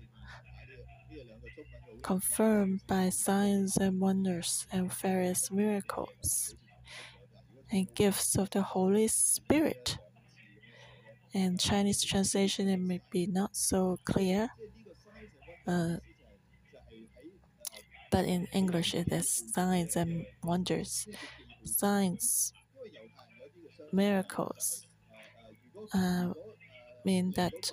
confirmed 2.08 2.80
by 2.86 3.10
signs 3.10 3.76
and 3.76 4.00
wonders 4.00 4.66
and 4.72 4.90
various 4.90 5.50
miracles 5.50 6.54
and 7.70 7.94
gifts 7.94 8.34
of 8.34 8.48
the 8.48 8.62
Holy 8.62 9.06
Spirit. 9.08 9.98
In 11.34 11.58
Chinese 11.58 12.02
translation, 12.02 12.66
it 12.66 12.80
may 12.80 13.02
be 13.10 13.26
not 13.26 13.54
so 13.54 13.98
clear, 14.06 14.48
uh, 15.66 15.96
but 18.10 18.24
in 18.24 18.46
English, 18.54 18.94
it 18.94 19.12
is 19.12 19.44
signs 19.52 19.94
and 19.94 20.24
wonders. 20.42 21.06
Signs, 21.64 22.54
miracles 23.92 24.86
uh, 25.92 26.32
mean 27.04 27.32
that 27.36 27.72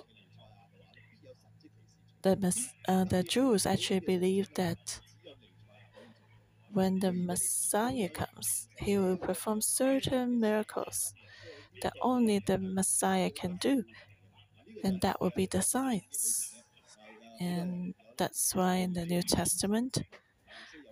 the, 2.34 2.68
uh, 2.88 3.04
the 3.04 3.22
Jews 3.22 3.66
actually 3.66 4.00
believe 4.00 4.52
that 4.54 5.00
when 6.72 6.98
the 7.00 7.12
Messiah 7.12 8.08
comes, 8.08 8.68
he 8.78 8.98
will 8.98 9.16
perform 9.16 9.60
certain 9.60 10.40
miracles 10.40 11.14
that 11.82 11.94
only 12.02 12.38
the 12.40 12.58
Messiah 12.58 13.30
can 13.30 13.56
do, 13.56 13.84
and 14.84 15.00
that 15.00 15.20
will 15.20 15.32
be 15.36 15.46
the 15.46 15.62
signs. 15.62 16.54
And 17.40 17.94
that's 18.16 18.54
why 18.54 18.76
in 18.76 18.94
the 18.94 19.06
New 19.06 19.22
Testament, 19.22 19.98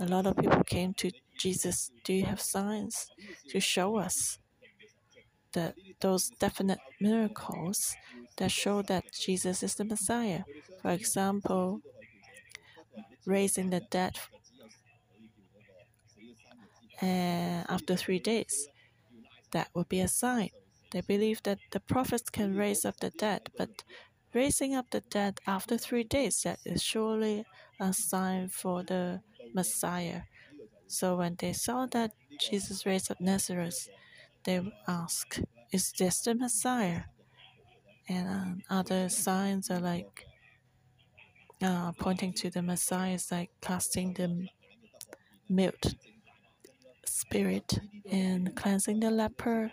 a 0.00 0.06
lot 0.06 0.26
of 0.26 0.36
people 0.36 0.64
came 0.64 0.94
to 0.94 1.10
Jesus, 1.38 1.90
Do 2.04 2.12
you 2.12 2.24
have 2.24 2.40
signs 2.40 3.10
to 3.50 3.60
show 3.60 3.96
us 3.96 4.38
that 5.54 5.74
those 6.00 6.30
definite 6.38 6.78
miracles 7.00 7.96
that 8.36 8.50
show 8.50 8.82
that 8.82 9.04
Jesus 9.12 9.62
is 9.62 9.74
the 9.74 9.84
Messiah? 9.84 10.42
For 10.82 10.90
example, 10.90 11.80
raising 13.26 13.70
the 13.70 13.80
dead 13.80 14.18
and 17.00 17.66
after 17.68 17.96
three 17.96 18.18
days. 18.18 18.68
That 19.52 19.68
would 19.74 19.88
be 19.88 20.00
a 20.00 20.08
sign. 20.08 20.50
They 20.90 21.00
believe 21.00 21.42
that 21.44 21.58
the 21.70 21.80
prophets 21.80 22.30
can 22.30 22.56
raise 22.56 22.84
up 22.84 22.98
the 23.00 23.10
dead, 23.10 23.50
but 23.56 23.84
raising 24.32 24.74
up 24.74 24.90
the 24.90 25.00
dead 25.00 25.40
after 25.46 25.78
three 25.78 26.04
days, 26.04 26.42
that 26.42 26.58
is 26.64 26.82
surely 26.82 27.44
a 27.80 27.92
sign 27.92 28.48
for 28.48 28.82
the 28.82 29.20
Messiah. 29.54 30.22
So 30.86 31.16
when 31.16 31.36
they 31.38 31.52
saw 31.52 31.86
that 31.86 32.12
Jesus 32.38 32.86
raised 32.86 33.10
up 33.10 33.18
Lazarus, 33.20 33.88
they 34.44 34.60
ask, 34.86 35.40
Is 35.74 35.90
this 35.90 36.20
the 36.20 36.36
Messiah? 36.36 37.02
And 38.08 38.28
um, 38.28 38.62
other 38.70 39.08
signs 39.08 39.72
are 39.72 39.80
like 39.80 40.24
uh, 41.60 41.90
pointing 41.98 42.32
to 42.34 42.48
the 42.48 42.62
Messiah, 42.62 43.14
is 43.14 43.32
like 43.32 43.50
casting 43.60 44.14
the 44.14 44.46
mute 45.48 45.96
spirit 47.04 47.80
and 48.08 48.54
cleansing 48.54 49.00
the 49.00 49.10
leper 49.10 49.72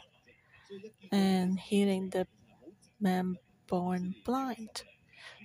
and 1.11 1.59
healing 1.59 2.09
the 2.09 2.25
man 2.99 3.35
born 3.67 4.15
blind. 4.25 4.81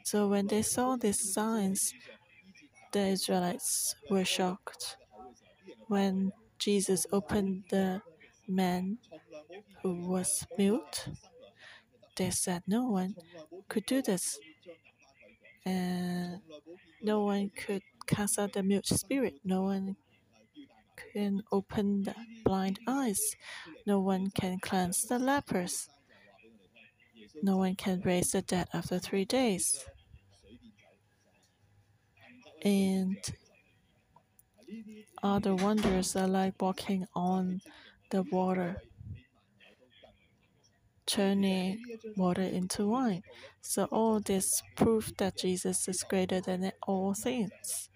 So 0.04 0.26
when 0.26 0.46
they 0.46 0.62
saw 0.62 0.96
these 0.96 1.34
signs, 1.34 1.92
the 2.92 3.08
Israelites 3.08 3.94
were 4.08 4.24
shocked. 4.24 4.96
When 5.88 6.32
Jesus 6.58 7.06
opened 7.12 7.64
the 7.68 8.00
man 8.48 8.98
who 9.82 10.08
was 10.08 10.46
mute, 10.58 11.08
they 12.16 12.30
said 12.30 12.62
no 12.66 12.84
one 12.88 13.14
could 13.68 13.86
do 13.86 14.02
this. 14.02 14.38
And 15.64 16.40
no 17.02 17.24
one 17.24 17.50
could 17.50 17.82
cast 18.06 18.38
out 18.38 18.52
the 18.52 18.62
mute 18.62 18.86
spirit. 18.86 19.34
No 19.44 19.62
one 19.62 19.96
can 21.12 21.42
open 21.50 22.04
the 22.04 22.14
blind 22.44 22.78
eyes. 22.86 23.34
No 23.84 24.00
one 24.00 24.30
can 24.30 24.58
cleanse 24.60 25.02
the 25.02 25.18
lepers. 25.18 25.88
No 27.42 27.56
one 27.58 27.74
can 27.74 28.00
raise 28.00 28.30
the 28.30 28.42
dead 28.42 28.68
after 28.72 28.98
three 28.98 29.24
days. 29.24 29.84
And 32.62 33.18
other 35.22 35.54
wonders 35.54 36.16
are 36.16 36.28
like 36.28 36.60
walking 36.60 37.06
on 37.14 37.60
the 38.10 38.22
water, 38.22 38.82
turning 41.06 41.82
water 42.16 42.42
into 42.42 42.86
wine. 42.88 43.22
So 43.62 43.84
all 43.86 44.20
this 44.20 44.62
prove 44.76 45.12
that 45.18 45.38
Jesus 45.38 45.88
is 45.88 46.02
greater 46.02 46.40
than 46.40 46.72
all 46.86 47.14
things. 47.14 47.88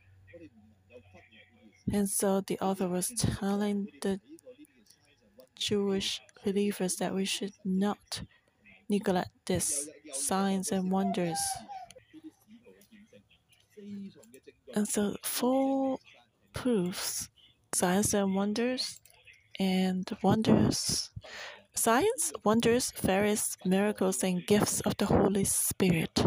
And 1.93 2.09
so 2.09 2.41
the 2.41 2.59
author 2.61 2.89
was 2.89 3.09
telling 3.09 3.89
the 4.01 4.21
Jewish 5.55 6.21
believers 6.45 6.97
that 6.97 7.15
we 7.15 7.25
should 7.25 7.53
not 7.65 8.25
neglect 8.89 9.31
these 9.47 9.89
signs 10.13 10.73
and 10.73 10.91
wonders. 10.91 11.39
And 14.75 14.89
so, 14.89 15.17
four 15.23 15.99
proofs 16.53 17.29
signs 17.73 18.15
and 18.15 18.35
wonders, 18.35 19.01
and 19.61 20.11
wonders, 20.23 21.11
signs, 21.75 22.33
wonders, 22.43 22.93
various 22.93 23.57
miracles, 23.65 24.25
and 24.25 24.47
gifts 24.47 24.81
of 24.81 24.97
the 24.97 25.07
Holy 25.07 25.45
Spirit. 25.45 26.25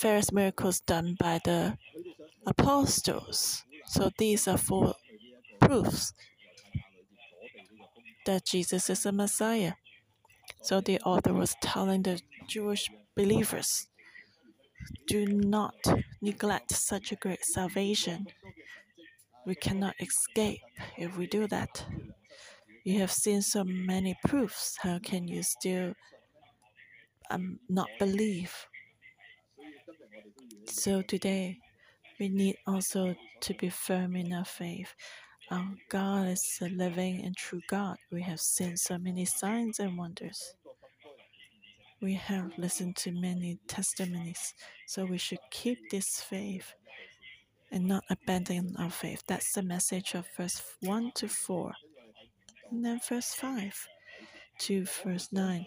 Various 0.00 0.32
miracles 0.32 0.80
done 0.80 1.16
by 1.18 1.40
the 1.44 1.76
apostles. 2.46 3.64
So 3.86 4.10
these 4.16 4.48
are 4.48 4.56
four 4.56 4.94
proofs 5.60 6.14
that 8.24 8.46
Jesus 8.46 8.88
is 8.88 9.02
the 9.02 9.12
Messiah. 9.12 9.72
So 10.62 10.80
the 10.80 11.00
author 11.00 11.34
was 11.34 11.56
telling 11.60 12.02
the 12.02 12.20
Jewish 12.46 12.88
believers 13.16 13.88
do 15.06 15.26
not 15.26 15.74
neglect 16.20 16.72
such 16.72 17.12
a 17.12 17.16
great 17.16 17.44
salvation. 17.44 18.26
We 19.46 19.54
cannot 19.54 19.94
escape 20.00 20.62
if 20.96 21.16
we 21.18 21.26
do 21.26 21.46
that. 21.48 21.84
You 22.84 23.00
have 23.00 23.12
seen 23.12 23.42
so 23.42 23.64
many 23.64 24.16
proofs. 24.24 24.76
How 24.80 24.98
can 24.98 25.28
you 25.28 25.42
still 25.42 25.94
um, 27.30 27.58
not 27.68 27.88
believe? 27.98 28.54
So 30.66 31.02
today, 31.02 31.58
we 32.18 32.28
need 32.28 32.56
also 32.66 33.14
to 33.40 33.54
be 33.54 33.68
firm 33.68 34.16
in 34.16 34.32
our 34.32 34.44
faith. 34.44 34.94
Our 35.50 35.74
God 35.90 36.28
is 36.28 36.58
a 36.62 36.68
living 36.68 37.22
and 37.22 37.36
true 37.36 37.60
God. 37.68 37.96
We 38.10 38.22
have 38.22 38.40
seen 38.40 38.78
so 38.78 38.96
many 38.96 39.26
signs 39.26 39.78
and 39.78 39.98
wonders. 39.98 40.54
We 42.00 42.14
have 42.14 42.52
listened 42.56 42.96
to 42.96 43.12
many 43.12 43.58
testimonies, 43.66 44.54
so 44.86 45.04
we 45.04 45.18
should 45.18 45.40
keep 45.50 45.90
this 45.90 46.20
faith 46.20 46.74
and 47.70 47.86
not 47.86 48.04
abandon 48.10 48.74
our 48.78 48.90
faith. 48.90 49.22
That's 49.26 49.52
the 49.52 49.62
message 49.62 50.14
of 50.14 50.26
verse 50.36 50.62
1 50.80 51.12
to 51.16 51.28
4. 51.28 51.72
And 52.70 52.84
then 52.84 53.00
verse 53.08 53.34
5 53.34 53.88
to 54.60 54.86
verse 55.04 55.28
9. 55.32 55.66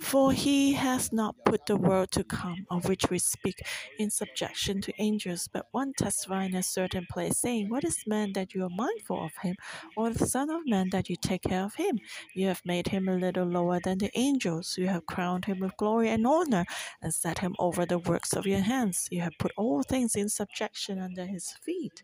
For 0.00 0.32
he 0.32 0.74
has 0.74 1.12
not 1.12 1.34
put 1.44 1.66
the 1.66 1.76
world 1.76 2.10
to 2.12 2.24
come, 2.24 2.66
of 2.70 2.88
which 2.88 3.10
we 3.10 3.18
speak, 3.18 3.62
in 3.98 4.10
subjection 4.10 4.80
to 4.82 4.92
angels, 4.98 5.48
but 5.52 5.66
one 5.72 5.92
testifying 5.92 6.52
in 6.52 6.56
a 6.58 6.62
certain 6.62 7.06
place, 7.06 7.38
saying, 7.38 7.68
What 7.68 7.84
is 7.84 8.06
man 8.06 8.32
that 8.34 8.54
you 8.54 8.64
are 8.64 8.70
mindful 8.70 9.24
of 9.24 9.36
him, 9.42 9.56
or 9.96 10.10
the 10.10 10.26
Son 10.26 10.50
of 10.50 10.66
Man 10.66 10.90
that 10.90 11.08
you 11.10 11.16
take 11.16 11.42
care 11.42 11.64
of 11.64 11.74
him? 11.74 11.98
You 12.34 12.46
have 12.46 12.62
made 12.64 12.88
him 12.88 13.08
a 13.08 13.16
little 13.16 13.46
lower 13.46 13.80
than 13.80 13.98
the 13.98 14.10
angels. 14.16 14.76
You 14.78 14.86
have 14.88 15.06
crowned 15.06 15.46
him 15.46 15.58
with 15.60 15.76
glory 15.76 16.08
and 16.10 16.26
honor, 16.26 16.64
and 17.02 17.12
set 17.12 17.38
him 17.40 17.54
over 17.58 17.84
the 17.84 17.98
works 17.98 18.34
of 18.34 18.46
your 18.46 18.60
hands. 18.60 19.08
You 19.10 19.22
have 19.22 19.36
put 19.38 19.52
all 19.56 19.82
things 19.82 20.14
in 20.16 20.28
subjection 20.28 20.98
under 21.00 21.26
his 21.26 21.52
feet. 21.52 22.02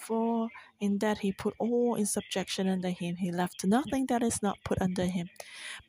For 0.00 0.48
in 0.80 0.98
that 0.98 1.18
he 1.18 1.32
put 1.32 1.54
all 1.58 1.94
in 1.94 2.06
subjection 2.06 2.68
under 2.68 2.90
him, 2.90 3.16
he 3.16 3.30
left 3.30 3.64
nothing 3.64 4.06
that 4.06 4.22
is 4.22 4.42
not 4.42 4.58
put 4.64 4.80
under 4.80 5.04
him. 5.04 5.30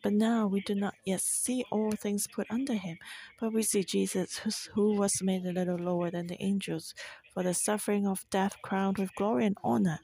But 0.02 0.14
now 0.14 0.48
we 0.48 0.62
do 0.62 0.76
not 0.76 0.96
yet 1.06 1.22
see 1.22 1.66
all 1.72 1.92
things 1.92 2.28
put 2.28 2.48
under 2.50 2.74
him, 2.74 2.98
but 3.40 3.54
we 3.54 3.64
see 3.64 3.84
Jesus, 3.84 4.70
who 4.74 4.96
was 4.96 5.22
made 5.22 5.46
a 5.46 5.52
little 5.54 5.78
lower 5.78 6.12
than 6.12 6.28
the 6.28 6.42
angels, 6.44 6.94
for 7.34 7.44
the 7.44 7.54
suffering 7.54 8.06
of 8.08 8.26
death 8.30 8.62
crowned 8.62 8.98
with 8.98 9.16
glory 9.16 9.46
and 9.46 9.58
honor 9.64 10.00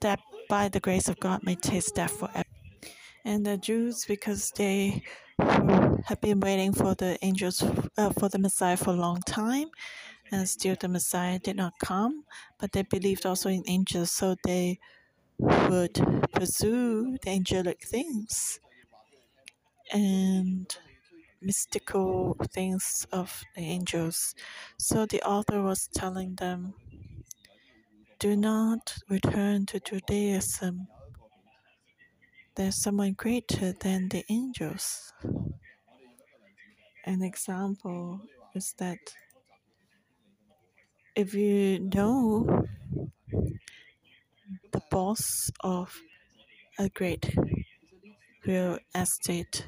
that 0.00 0.20
by 0.48 0.68
the 0.68 0.80
grace 0.80 1.08
of 1.08 1.18
God 1.20 1.42
may 1.42 1.54
taste 1.54 1.94
death 1.94 2.18
forever. 2.18 2.44
And 3.24 3.44
the 3.44 3.56
Jews, 3.56 4.04
because 4.06 4.52
they 4.52 5.02
have 5.38 6.20
been 6.20 6.40
waiting 6.40 6.72
for 6.72 6.94
the 6.94 7.18
angels, 7.22 7.62
uh, 7.96 8.10
for 8.10 8.28
the 8.28 8.38
Messiah 8.38 8.76
for 8.76 8.90
a 8.90 8.96
long 8.96 9.20
time, 9.22 9.68
and 10.32 10.48
still 10.48 10.76
the 10.80 10.88
Messiah 10.88 11.38
did 11.38 11.56
not 11.56 11.78
come, 11.78 12.24
but 12.58 12.72
they 12.72 12.82
believed 12.82 13.26
also 13.26 13.48
in 13.48 13.62
angels, 13.66 14.10
so 14.12 14.36
they 14.44 14.78
would 15.38 15.94
pursue 16.32 17.16
the 17.22 17.30
angelic 17.30 17.84
things 17.84 18.60
and 19.92 20.76
mystical 21.40 22.36
things 22.52 23.06
of 23.12 23.44
the 23.54 23.62
angels. 23.62 24.34
So 24.78 25.06
the 25.06 25.22
author 25.22 25.62
was 25.62 25.88
telling 25.94 26.36
them, 26.36 26.74
do 28.18 28.36
not 28.36 28.98
return 29.08 29.66
to 29.66 29.80
Judaism. 29.80 30.88
There's 32.56 32.76
someone 32.82 33.12
greater 33.12 33.72
than 33.72 34.08
the 34.08 34.24
angels. 34.28 35.12
An 37.04 37.22
example 37.22 38.20
is 38.54 38.74
that 38.78 38.98
if 41.16 41.32
you 41.32 41.78
know 41.78 42.66
the 44.70 44.82
boss 44.90 45.50
of 45.60 45.90
a 46.78 46.90
great 46.90 47.34
real 48.46 48.78
estate 48.94 49.66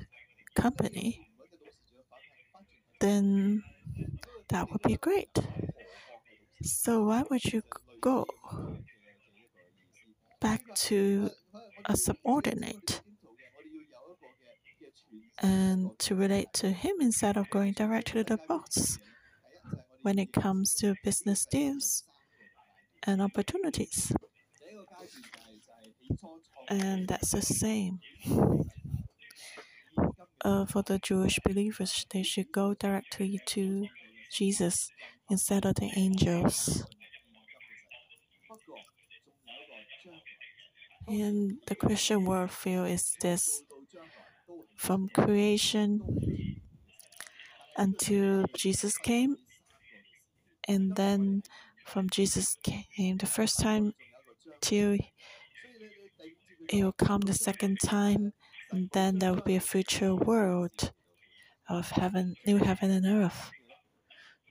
company, 0.54 1.30
then 3.00 3.62
that 4.50 4.70
would 4.70 4.82
be 4.82 4.96
great. 4.98 5.38
So 6.62 7.04
why 7.04 7.24
would 7.30 7.44
you 7.46 7.62
go 8.02 8.26
back 10.40 10.62
to 10.74 11.30
a 11.86 11.96
subordinate 11.96 13.00
and 15.40 15.98
to 16.00 16.14
relate 16.14 16.52
to 16.52 16.70
him 16.70 16.96
instead 17.00 17.38
of 17.38 17.48
going 17.48 17.72
directly 17.72 18.22
to 18.22 18.36
the 18.36 18.38
boss 18.46 18.98
when 20.08 20.18
it 20.18 20.32
comes 20.32 20.74
to 20.74 20.94
business 21.04 21.44
deals 21.44 22.02
and 23.02 23.20
opportunities? 23.20 24.10
And 26.70 27.06
that's 27.06 27.32
the 27.32 27.42
same. 27.42 28.00
Uh, 30.42 30.64
for 30.64 30.82
the 30.82 30.98
Jewish 30.98 31.38
believers, 31.44 32.06
they 32.08 32.22
should 32.22 32.50
go 32.52 32.72
directly 32.72 33.38
to 33.52 33.86
Jesus 34.32 34.88
instead 35.28 35.66
of 35.66 35.74
the 35.74 35.90
angels. 35.94 36.86
And 41.06 41.58
the 41.66 41.74
Christian 41.74 42.24
worldview 42.24 42.90
is 42.90 43.14
this 43.20 43.62
from 44.74 45.10
creation 45.12 46.00
until 47.76 48.46
Jesus 48.54 48.96
came, 48.96 49.36
and 50.68 50.94
then 50.94 51.42
from 51.84 52.08
Jesus 52.10 52.56
came 52.62 53.16
the 53.16 53.26
first 53.26 53.58
time 53.58 53.94
till 54.60 54.98
it 56.68 56.84
will 56.84 56.92
come 56.92 57.22
the 57.22 57.34
second 57.34 57.78
time, 57.82 58.34
and 58.70 58.90
then 58.92 59.18
there 59.18 59.32
will 59.32 59.42
be 59.42 59.56
a 59.56 59.60
future 59.60 60.14
world 60.14 60.92
of 61.68 61.90
heaven, 61.90 62.34
new 62.46 62.58
heaven 62.58 62.90
and 62.90 63.06
earth. 63.06 63.50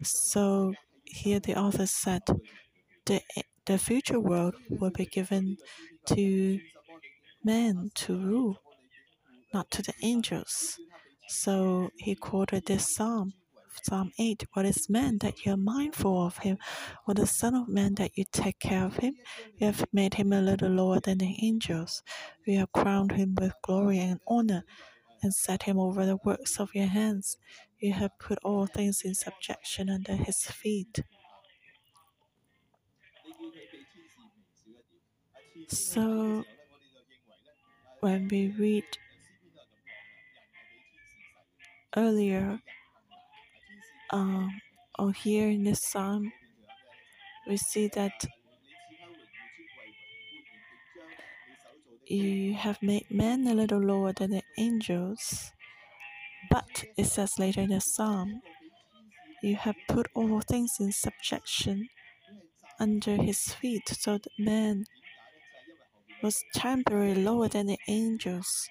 So 0.03 0.73
here 1.05 1.39
the 1.39 1.55
author 1.55 1.85
said 1.85 2.23
the 3.05 3.21
the 3.65 3.77
future 3.77 4.19
world 4.19 4.55
will 4.69 4.91
be 4.91 5.05
given 5.05 5.57
to 6.05 6.59
men 7.43 7.91
to 7.95 8.17
rule, 8.17 8.61
not 9.53 9.69
to 9.71 9.81
the 9.81 9.93
angels. 10.01 10.79
So 11.27 11.91
he 11.97 12.15
quoted 12.15 12.65
this 12.65 12.95
psalm, 12.95 13.33
Psalm 13.83 14.11
8 14.17 14.45
What 14.53 14.65
is 14.65 14.89
man 14.89 15.17
that 15.19 15.45
you 15.45 15.53
are 15.53 15.57
mindful 15.57 16.25
of 16.25 16.37
him? 16.39 16.57
Or 17.07 17.13
the 17.13 17.27
Son 17.27 17.55
of 17.55 17.67
Man 17.67 17.95
that 17.95 18.17
you 18.17 18.25
take 18.31 18.59
care 18.59 18.85
of 18.85 18.97
him? 18.97 19.15
You 19.57 19.67
have 19.67 19.85
made 19.93 20.15
him 20.15 20.33
a 20.33 20.41
little 20.41 20.69
lower 20.69 20.99
than 20.99 21.19
the 21.19 21.37
angels. 21.41 22.03
You 22.45 22.59
have 22.59 22.71
crowned 22.71 23.11
him 23.11 23.35
with 23.39 23.53
glory 23.61 23.99
and 23.99 24.19
honor 24.27 24.63
and 25.21 25.33
set 25.33 25.63
him 25.63 25.79
over 25.79 26.05
the 26.05 26.17
works 26.23 26.59
of 26.59 26.73
your 26.73 26.87
hands. 26.87 27.37
You 27.79 27.93
have 27.93 28.17
put 28.19 28.39
all 28.43 28.65
things 28.67 29.01
in 29.03 29.13
subjection 29.15 29.89
under 29.89 30.15
his 30.15 30.43
feet. 30.45 31.01
So, 35.69 36.43
when 37.99 38.27
we 38.27 38.47
read 38.57 38.85
earlier, 41.95 42.59
um, 44.11 44.61
or 44.97 45.11
here 45.11 45.47
in 45.49 45.63
this 45.63 45.81
psalm, 45.83 46.31
we 47.47 47.57
see 47.57 47.87
that 47.89 48.25
you 52.05 52.53
have 52.53 52.81
made 52.81 53.05
men 53.09 53.47
a 53.47 53.53
little 53.53 53.79
lower 53.79 54.13
than 54.13 54.31
the 54.31 54.43
angels. 54.57 55.51
But 56.49 56.85
it 56.97 57.05
says 57.05 57.37
later 57.37 57.61
in 57.61 57.69
the 57.69 57.81
psalm, 57.81 58.41
you 59.43 59.55
have 59.55 59.75
put 59.87 60.07
all 60.15 60.41
things 60.41 60.77
in 60.79 60.91
subjection 60.91 61.89
under 62.79 63.15
his 63.15 63.53
feet, 63.53 63.87
so 63.89 64.17
that 64.17 64.31
man 64.37 64.85
was 66.23 66.43
temporarily 66.53 67.23
lower 67.23 67.47
than 67.47 67.67
the 67.67 67.79
angels. 67.87 68.69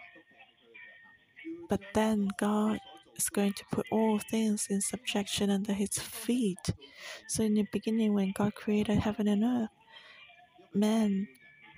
But 1.69 1.81
then 1.95 2.29
God 2.39 2.81
is 3.17 3.29
going 3.31 3.53
to 3.55 3.65
put 3.73 3.87
all 3.91 4.19
things 4.19 4.67
in 4.71 4.81
subjection 4.81 5.51
under 5.51 5.73
his 5.73 5.99
feet. 5.99 6.75
So, 7.29 7.43
in 7.45 7.55
the 7.55 7.67
beginning, 7.73 8.15
when 8.15 8.33
God 8.33 8.55
created 8.55 8.99
heaven 8.99 9.29
and 9.29 9.45
earth, 9.45 9.71
men 10.75 11.29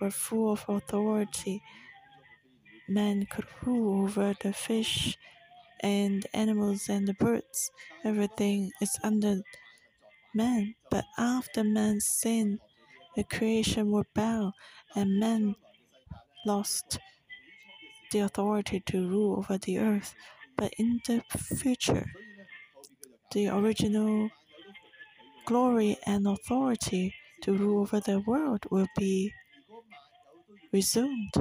were 0.01 0.11
full 0.11 0.53
of 0.53 0.65
authority. 0.69 1.63
Men 2.89 3.27
could 3.27 3.47
rule 3.63 4.03
over 4.05 4.35
the 4.41 4.53
fish 4.53 5.17
and 5.81 6.27
animals 6.35 6.89
and 6.89 7.07
the 7.09 7.15
birds. 7.15 7.71
Everything 8.05 8.73
is 8.81 8.99
under 9.03 9.43
man. 10.35 10.75
But 10.91 11.05
after 11.19 11.65
man's 11.65 12.07
sin, 12.07 12.61
the 13.17 13.25
creation 13.25 13.93
bound, 14.15 14.55
and 14.97 15.21
man 15.21 15.57
lost 16.47 16.99
the 18.11 18.21
authority 18.21 18.81
to 18.81 19.09
rule 19.09 19.39
over 19.39 19.59
the 19.59 19.79
earth. 19.79 20.15
But 20.59 20.75
in 20.79 21.01
the 21.07 21.23
future, 21.57 22.07
the 23.33 23.49
original 23.49 24.31
glory 25.47 25.99
and 26.07 26.29
authority 26.29 27.13
to 27.43 27.53
rule 27.53 27.81
over 27.81 27.99
the 27.99 28.21
world 28.21 28.65
will 28.71 28.87
be 28.97 29.33
resumed. 30.73 31.33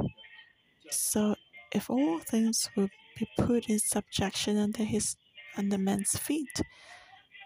So, 0.90 1.36
if 1.72 1.90
all 1.90 2.18
things 2.20 2.68
will 2.76 2.88
be 3.18 3.28
put 3.38 3.68
in 3.70 3.78
subjection 3.78 4.56
under 4.58 4.84
his 4.84 5.16
under 5.56 5.78
man's 5.78 6.18
feet, 6.18 6.60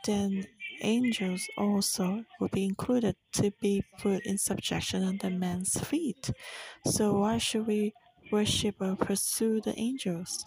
then 0.04 0.46
angels 0.82 1.48
also 1.58 2.24
will 2.40 2.48
be 2.48 2.64
included 2.64 3.16
to 3.34 3.52
be 3.62 3.84
put 3.98 4.26
in 4.26 4.38
subjection 4.38 5.02
under 5.04 5.30
man's 5.30 5.74
feet. 5.80 6.30
So 6.86 7.20
why 7.20 7.38
should 7.38 7.66
we 7.66 7.94
worship 8.32 8.76
or 8.80 8.96
pursue 8.96 9.60
the 9.62 9.78
angels? 9.78 10.44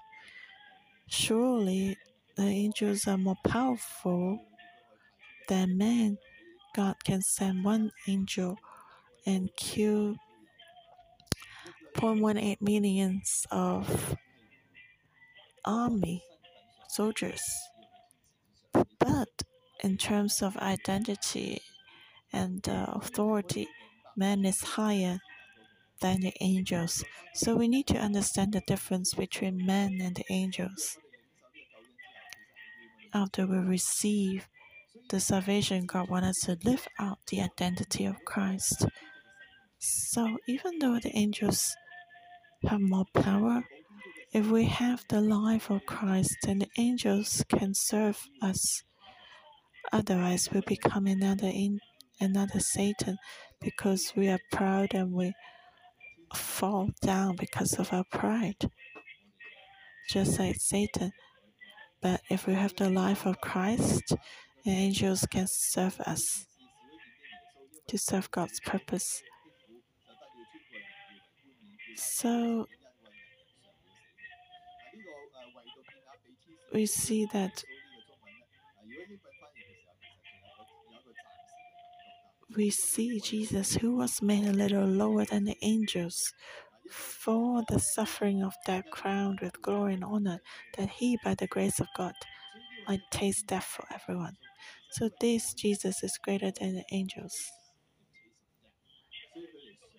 Surely 1.08 1.98
the 2.36 2.44
angels 2.44 3.08
are 3.08 3.18
more 3.18 3.38
powerful 3.44 4.40
than 5.48 5.78
man. 5.78 6.18
God 6.76 6.96
can 7.04 7.22
send 7.22 7.64
one 7.64 7.92
angel 8.08 8.58
and 9.26 9.50
kill 9.56 10.18
0.18 11.96 12.62
millions 12.62 13.46
of 13.52 14.16
army 15.64 16.24
soldiers. 16.88 17.42
But 19.00 19.44
in 19.84 19.98
terms 19.98 20.42
of 20.42 20.58
identity 20.58 21.62
and 22.34 22.68
uh, 22.68 22.88
authority, 22.90 23.68
man 24.16 24.46
is 24.46 24.62
higher 24.62 25.20
than 26.02 26.22
the 26.22 26.34
angels. 26.42 27.04
So 27.34 27.56
we 27.56 27.68
need 27.68 27.88
to 27.88 27.98
understand 27.98 28.54
the 28.54 28.62
difference 28.68 29.14
between 29.14 29.66
men 29.66 30.00
and 30.02 30.16
the 30.16 30.26
angels. 30.30 30.98
After 33.14 33.46
we 33.46 33.58
receive 33.58 34.48
the 35.10 35.20
salvation, 35.20 35.86
God 35.86 36.10
wants 36.10 36.30
us 36.30 36.40
to 36.60 36.68
live 36.70 36.88
out 37.00 37.20
the 37.28 37.42
identity 37.42 38.06
of 38.06 38.26
Christ. 38.26 38.86
So 39.80 40.38
even 40.48 40.80
though 40.80 41.00
the 41.00 41.16
angels 41.16 41.76
have 42.64 42.82
more 42.82 43.06
power, 43.14 43.64
if 44.34 44.48
we 44.48 44.66
have 44.66 45.06
the 45.08 45.22
life 45.22 45.70
of 45.70 45.86
Christ, 45.86 46.36
then 46.44 46.60
the 46.60 46.70
angels 46.78 47.44
can 47.48 47.74
serve 47.74 48.28
us 48.42 48.84
Otherwise, 49.92 50.50
we 50.52 50.62
become 50.62 51.08
another 51.08 51.48
in, 51.48 51.80
another 52.20 52.60
Satan 52.60 53.18
because 53.62 54.14
we 54.16 54.28
are 54.28 54.40
proud 54.52 54.94
and 54.94 55.12
we 55.14 55.34
fall 56.36 56.90
down 57.02 57.36
because 57.36 57.74
of 57.80 57.92
our 57.94 58.04
pride, 58.12 58.70
just 60.10 60.40
like 60.40 60.58
Satan. 60.58 61.12
But 62.02 62.22
if 62.30 62.46
we 62.48 62.54
have 62.54 62.76
the 62.76 62.90
life 62.90 63.26
of 63.26 63.42
Christ, 63.42 64.16
the 64.64 64.72
angels 64.72 65.26
can 65.30 65.48
serve 65.48 66.00
us 66.02 66.46
to 67.88 67.98
serve 67.98 68.30
God's 68.32 68.60
purpose. 68.60 69.22
So 71.96 72.68
we 76.74 76.86
see 76.86 77.28
that 77.32 77.64
we 82.56 82.70
see 82.70 83.20
Jesus, 83.20 83.76
who 83.76 83.96
was 83.96 84.22
made 84.22 84.46
a 84.48 84.54
little 84.54 84.86
lower 84.86 85.26
than 85.26 85.46
the 85.46 85.58
angels, 85.62 86.34
for 86.90 87.64
the 87.68 87.80
suffering 87.80 88.44
of 88.44 88.54
death 88.66 88.86
crowned 88.92 89.40
with 89.42 89.62
glory 89.62 89.96
and 89.96 90.04
honor, 90.04 90.40
that 90.78 90.90
he, 90.90 91.18
by 91.24 91.36
the 91.36 91.48
grace 91.48 91.80
of 91.80 91.88
God, 91.98 92.14
might 92.88 93.02
taste 93.12 93.48
death 93.48 93.66
for 93.66 93.86
everyone. 93.94 94.38
So 94.92 95.10
this 95.20 95.54
Jesus 95.54 96.04
is 96.04 96.18
greater 96.24 96.52
than 96.52 96.76
the 96.76 96.86
angels. 96.92 97.36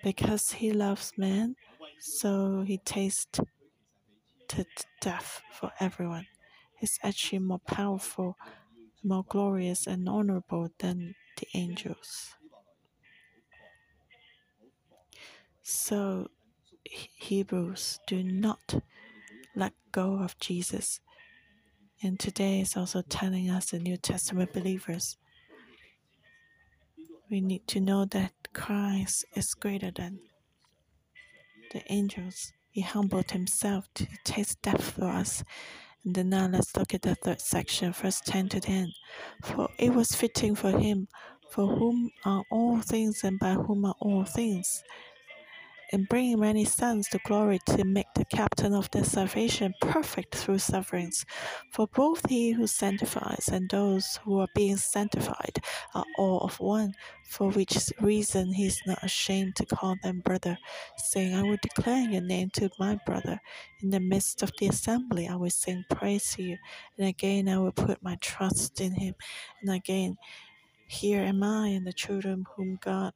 Because 0.03 0.51
he 0.51 0.73
loves 0.73 1.13
man, 1.17 1.57
so 1.99 2.63
he 2.63 2.79
tasted 2.79 3.47
death 5.01 5.43
for 5.53 5.73
everyone. 5.81 6.27
He's 6.79 6.99
actually 7.03 7.41
more 7.41 7.59
powerful, 7.67 8.37
more 9.03 9.25
glorious, 9.29 9.87
and 9.87 10.09
honorable 10.09 10.69
than 10.79 11.15
the 11.39 11.47
angels. 11.55 12.35
So, 15.69 16.29
Hebrews, 16.85 17.99
do 18.07 18.23
not 18.23 18.81
let 19.57 19.73
go 19.91 20.23
of 20.23 20.39
Jesus. 20.39 21.01
And 22.01 22.21
today 22.21 22.61
is 22.61 22.77
also 22.77 23.03
telling 23.03 23.51
us, 23.51 23.71
the 23.71 23.81
New 23.81 23.97
Testament 23.97 24.53
believers, 24.53 25.17
we 27.29 27.41
need 27.41 27.67
to 27.67 27.81
know 27.81 28.05
that 28.05 28.31
Christ 28.53 29.25
is 29.35 29.55
greater 29.55 29.91
than 29.91 30.21
the 31.73 31.83
angels. 31.93 32.53
He 32.71 32.83
humbled 32.83 33.33
himself 33.33 33.89
to 33.95 34.07
taste 34.23 34.63
death 34.63 34.93
for 34.93 35.07
us. 35.07 35.43
And 36.05 36.15
then 36.15 36.29
now 36.29 36.47
let's 36.47 36.77
look 36.77 36.95
at 36.95 37.03
the 37.03 37.17
third 37.17 37.41
section, 37.41 37.93
verse 37.93 38.21
10 38.25 38.51
to 38.51 38.61
10. 38.61 38.93
For 39.43 39.69
it 39.81 39.93
was 39.93 40.15
fitting 40.15 40.55
for 40.55 40.71
him, 40.79 41.09
for 41.51 41.67
whom 41.67 42.13
are 42.25 42.45
all 42.53 42.81
things 42.83 43.25
and 43.25 43.37
by 43.41 43.55
whom 43.55 43.85
are 43.85 43.97
all 43.99 44.25
things 44.25 44.85
and 45.93 46.09
bringing 46.09 46.41
many 46.41 46.65
sons 46.65 47.09
to 47.09 47.19
glory 47.25 47.61
to 47.67 47.85
make 47.85 48.07
the 48.15 48.25
captain 48.25 48.75
of 48.75 48.91
their 48.91 49.05
salvation 49.05 49.75
perfect 49.81 50.35
through 50.35 50.59
sufferings. 50.59 51.25
For 51.71 51.87
both 51.89 52.29
he 52.29 52.53
who 52.53 52.67
sanctifies 52.67 53.49
and 53.53 53.69
those 53.69 54.19
who 54.25 54.41
are 54.41 54.49
being 54.55 54.77
sanctified 54.77 55.59
are 55.95 56.05
all 56.19 56.41
of 56.41 56.59
one, 56.61 56.93
for 57.25 57.51
which 57.51 57.77
reason 58.01 58.53
he 58.53 58.67
is 58.67 58.81
not 58.87 59.03
ashamed 59.05 59.57
to 59.57 59.67
call 59.67 59.97
them 60.03 60.21
brother, 60.21 60.59
saying, 60.97 61.35
I 61.35 61.43
will 61.45 61.59
declare 61.63 62.03
your 62.03 62.23
name 62.23 62.51
to 62.55 62.71
my 62.79 62.97
brother. 63.07 63.41
In 63.83 63.91
the 63.91 64.01
midst 64.01 64.43
of 64.43 64.53
the 64.59 64.69
assembly, 64.69 65.29
I 65.29 65.37
will 65.37 65.51
sing 65.51 65.85
praise 65.91 66.33
to 66.35 66.43
you. 66.43 66.59
And 66.99 67.09
again, 67.09 67.49
I 67.49 67.59
will 67.59 67.73
put 67.73 68.03
my 68.03 68.17
trust 68.21 68.81
in 68.81 68.95
him. 68.95 69.15
And 69.63 69.71
again, 69.75 70.17
here 70.87 71.23
am 71.23 71.43
I 71.43 71.69
and 71.69 71.87
the 71.87 71.93
children 71.93 72.45
whom 72.57 72.79
God 72.81 73.13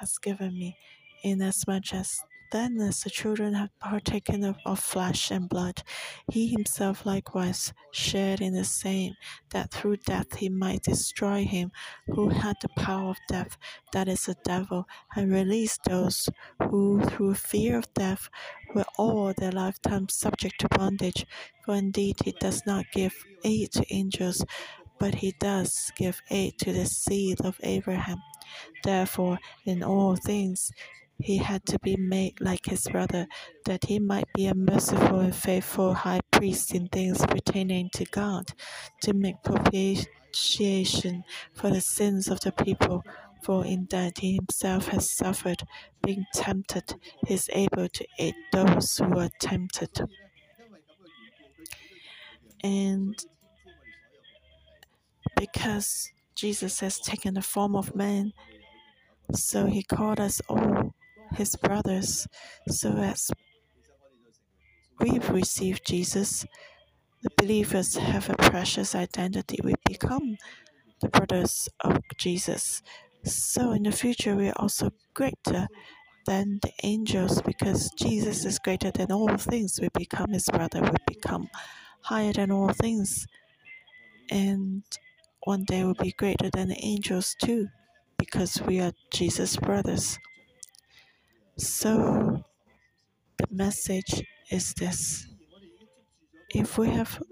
has 0.00 0.18
given 0.18 0.58
me 0.58 0.76
inasmuch 1.22 1.94
as 1.94 2.22
then 2.52 2.78
as 2.82 3.00
the 3.00 3.08
children 3.08 3.54
have 3.54 3.70
partaken 3.80 4.44
of, 4.44 4.58
of, 4.66 4.78
flesh 4.78 5.30
and 5.30 5.48
blood, 5.48 5.82
he 6.30 6.48
himself 6.48 7.06
likewise 7.06 7.72
shared 7.92 8.42
in 8.42 8.52
the 8.52 8.64
same, 8.64 9.14
that 9.52 9.70
through 9.70 9.96
death 9.96 10.36
he 10.36 10.50
might 10.50 10.82
destroy 10.82 11.44
him 11.44 11.72
who 12.08 12.28
had 12.28 12.56
the 12.60 12.68
power 12.76 13.08
of 13.08 13.16
death, 13.26 13.56
that 13.92 14.06
is 14.06 14.26
the 14.26 14.36
devil, 14.44 14.86
and 15.16 15.32
release 15.32 15.78
those 15.86 16.28
who 16.68 17.00
through 17.00 17.34
fear 17.34 17.78
of 17.78 17.92
death 17.94 18.28
were 18.74 18.84
all 18.98 19.32
their 19.32 19.52
lifetime 19.52 20.06
subject 20.10 20.60
to 20.60 20.68
bondage. 20.68 21.24
For 21.64 21.74
indeed 21.74 22.16
he 22.22 22.32
does 22.32 22.66
not 22.66 22.84
give 22.92 23.14
aid 23.44 23.72
to 23.72 23.94
angels, 23.94 24.44
but 24.98 25.14
he 25.14 25.32
does 25.40 25.90
give 25.96 26.20
aid 26.30 26.58
to 26.58 26.72
the 26.72 26.84
seed 26.84 27.40
of 27.40 27.58
Abraham. 27.62 28.22
Therefore, 28.84 29.38
in 29.64 29.82
all 29.82 30.16
things, 30.16 30.70
he 31.22 31.38
had 31.38 31.64
to 31.66 31.78
be 31.78 31.96
made 31.96 32.40
like 32.40 32.66
his 32.66 32.86
brother, 32.88 33.26
that 33.64 33.84
he 33.84 33.98
might 33.98 34.26
be 34.34 34.46
a 34.46 34.54
merciful 34.54 35.20
and 35.20 35.34
faithful 35.34 35.94
high 35.94 36.20
priest 36.30 36.74
in 36.74 36.88
things 36.88 37.24
pertaining 37.26 37.90
to 37.94 38.04
God, 38.06 38.52
to 39.02 39.12
make 39.12 39.42
propitiation 39.44 41.24
for 41.54 41.70
the 41.70 41.80
sins 41.80 42.28
of 42.28 42.40
the 42.40 42.52
people. 42.52 43.04
For 43.42 43.64
in 43.64 43.86
that 43.90 44.18
he 44.18 44.34
himself 44.34 44.88
has 44.88 45.10
suffered, 45.10 45.62
being 46.04 46.26
tempted, 46.34 46.94
he 47.26 47.34
is 47.34 47.50
able 47.52 47.88
to 47.88 48.06
aid 48.18 48.34
those 48.52 48.96
who 48.98 49.18
are 49.18 49.30
tempted. 49.40 50.00
And 52.62 53.18
because 55.36 56.12
Jesus 56.36 56.80
has 56.80 57.00
taken 57.00 57.34
the 57.34 57.42
form 57.42 57.74
of 57.74 57.96
man, 57.96 58.32
so 59.34 59.66
he 59.66 59.82
called 59.82 60.20
us 60.20 60.40
all 60.48 60.94
his 61.34 61.56
brothers. 61.56 62.26
So 62.68 62.96
as 62.96 63.30
we've 65.00 65.28
received 65.30 65.86
Jesus, 65.86 66.44
the 67.22 67.30
believers 67.36 67.96
have 67.96 68.30
a 68.30 68.34
precious 68.34 68.94
identity. 68.94 69.58
We 69.62 69.74
become 69.86 70.36
the 71.00 71.08
brothers 71.08 71.68
of 71.80 71.98
Jesus. 72.16 72.82
So 73.24 73.72
in 73.72 73.84
the 73.84 73.92
future, 73.92 74.34
we 74.34 74.48
are 74.48 74.58
also 74.58 74.90
greater 75.14 75.68
than 76.26 76.58
the 76.62 76.72
angels 76.82 77.42
because 77.42 77.90
Jesus 77.98 78.44
is 78.44 78.58
greater 78.58 78.90
than 78.90 79.12
all 79.12 79.36
things. 79.36 79.78
We 79.80 79.88
become 79.94 80.32
his 80.32 80.48
brother, 80.48 80.82
we 80.82 81.14
become 81.14 81.48
higher 82.02 82.32
than 82.32 82.50
all 82.50 82.72
things. 82.72 83.26
And 84.30 84.82
one 85.44 85.64
day 85.64 85.84
we'll 85.84 85.94
be 85.94 86.12
greater 86.12 86.50
than 86.50 86.68
the 86.68 86.84
angels 86.84 87.36
too 87.42 87.68
because 88.18 88.62
we 88.62 88.80
are 88.80 88.92
Jesus' 89.12 89.56
brothers. 89.56 90.18
So, 91.56 92.42
the 93.36 93.46
message 93.50 94.24
is 94.50 94.74
this 94.74 95.26
if 96.54 96.78
we 96.78 96.88
have 96.88 97.22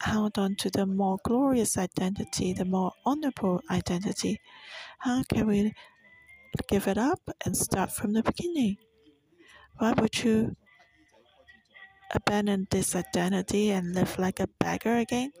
held 0.00 0.38
on 0.38 0.56
to 0.56 0.70
the 0.70 0.86
more 0.86 1.18
glorious 1.24 1.78
identity, 1.78 2.52
the 2.52 2.64
more 2.64 2.92
honorable 3.04 3.62
identity, 3.70 4.40
how 4.98 5.22
can 5.32 5.46
we 5.46 5.72
give 6.68 6.86
it 6.88 6.98
up 6.98 7.20
and 7.44 7.56
start 7.56 7.92
from 7.92 8.12
the 8.12 8.22
beginning? 8.22 8.76
Why 9.78 9.92
would 9.92 10.22
you 10.22 10.56
abandon 12.14 12.66
this 12.70 12.96
identity 12.96 13.70
and 13.70 13.94
live 13.94 14.18
like 14.18 14.40
a 14.40 14.48
beggar 14.58 14.96
again? 14.96 15.32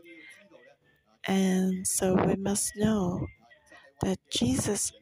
And 1.26 1.86
so 1.86 2.14
we 2.14 2.36
must 2.36 2.76
know 2.76 3.26
that 4.02 4.18
Jesus 4.30 4.92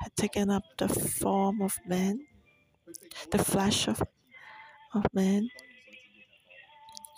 had 0.00 0.14
taken 0.16 0.50
up 0.50 0.64
the 0.78 0.88
form 0.88 1.60
of 1.62 1.78
man, 1.86 2.26
the 3.30 3.38
flesh 3.38 3.88
of, 3.88 4.02
of 4.94 5.06
man, 5.14 5.48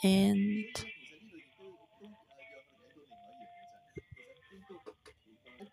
and 0.02 0.86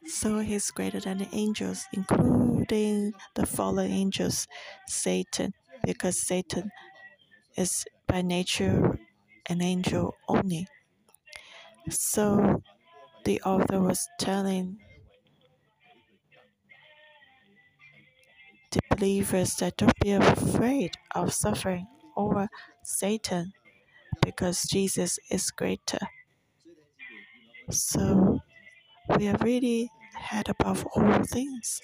so 0.07 0.39
he's 0.39 0.71
greater 0.71 0.99
than 0.99 1.17
the 1.19 1.27
angels, 1.33 1.85
including 1.93 3.13
the 3.35 3.45
fallen 3.45 3.91
angels, 3.91 4.47
Satan, 4.87 5.53
because 5.83 6.25
Satan 6.25 6.71
is 7.57 7.85
by 8.07 8.21
nature 8.21 8.99
an 9.49 9.61
angel 9.61 10.15
only. 10.29 10.67
So 11.89 12.61
the 13.25 13.41
author 13.43 13.81
was 13.81 14.07
telling 14.19 14.79
the 18.75 18.95
believers 18.95 19.55
that 19.55 19.77
don't 19.77 19.99
be 19.99 20.11
afraid 20.11 20.91
of 21.15 21.33
suffering 21.33 21.87
over 22.17 22.47
Satan 22.83 23.53
because 24.21 24.63
Jesus 24.65 25.17
is 25.31 25.49
greater. 25.51 25.99
So 27.69 28.39
we 29.17 29.27
are 29.27 29.37
really 29.41 29.89
head 30.13 30.49
above 30.49 30.85
all 30.95 31.23
things. 31.23 31.81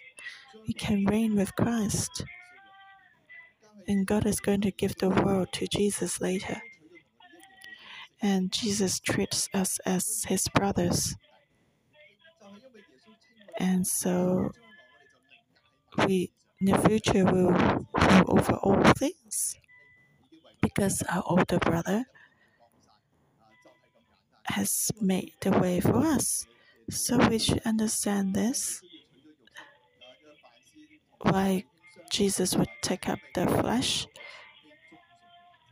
We 0.68 0.74
can 0.74 1.06
reign 1.06 1.36
with 1.36 1.56
Christ. 1.56 2.26
And 3.88 4.06
God 4.06 4.26
is 4.26 4.40
going 4.40 4.62
to 4.62 4.72
give 4.72 4.96
the 4.98 5.10
world 5.10 5.50
to 5.54 5.68
Jesus 5.68 6.22
later. 6.22 6.62
And 8.22 8.52
Jesus 8.52 9.00
treats 9.00 9.50
us 9.54 9.80
as 9.86 10.26
his 10.28 10.48
brothers. 10.50 11.16
And 13.58 13.86
so 13.88 14.52
we 16.08 16.32
in 16.62 16.68
the 16.68 16.78
future 16.88 17.26
will 17.26 17.52
rule 17.52 18.26
over 18.28 18.54
all 18.62 18.84
things 18.94 19.58
because 20.62 21.02
our 21.10 21.24
older 21.26 21.58
brother 21.58 22.06
has 24.46 24.92
made 25.02 25.34
the 25.42 25.52
way 25.52 25.80
for 25.80 25.98
us. 25.98 26.46
So 26.90 27.18
we 27.30 27.40
should 27.40 27.62
understand 27.66 28.36
this. 28.36 28.82
Why 31.22 31.66
Jesus 32.12 32.56
would 32.56 32.70
take 32.84 33.10
up 33.10 33.20
the 33.34 33.48
flesh 33.48 34.06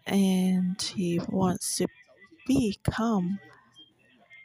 and 0.07 0.81
he 0.81 1.19
wants 1.29 1.77
to 1.77 1.87
become 2.47 3.39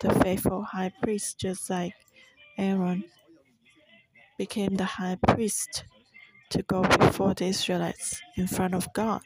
the 0.00 0.12
faithful 0.20 0.62
high 0.62 0.92
priest, 1.02 1.38
just 1.38 1.70
like 1.70 1.94
Aaron 2.58 3.04
became 4.36 4.74
the 4.74 4.84
high 4.84 5.16
priest 5.26 5.84
to 6.54 6.62
go 6.62 6.82
before 6.82 7.34
the 7.34 7.46
Israelites 7.46 8.22
in 8.36 8.46
front 8.46 8.74
of 8.74 8.92
God, 8.92 9.22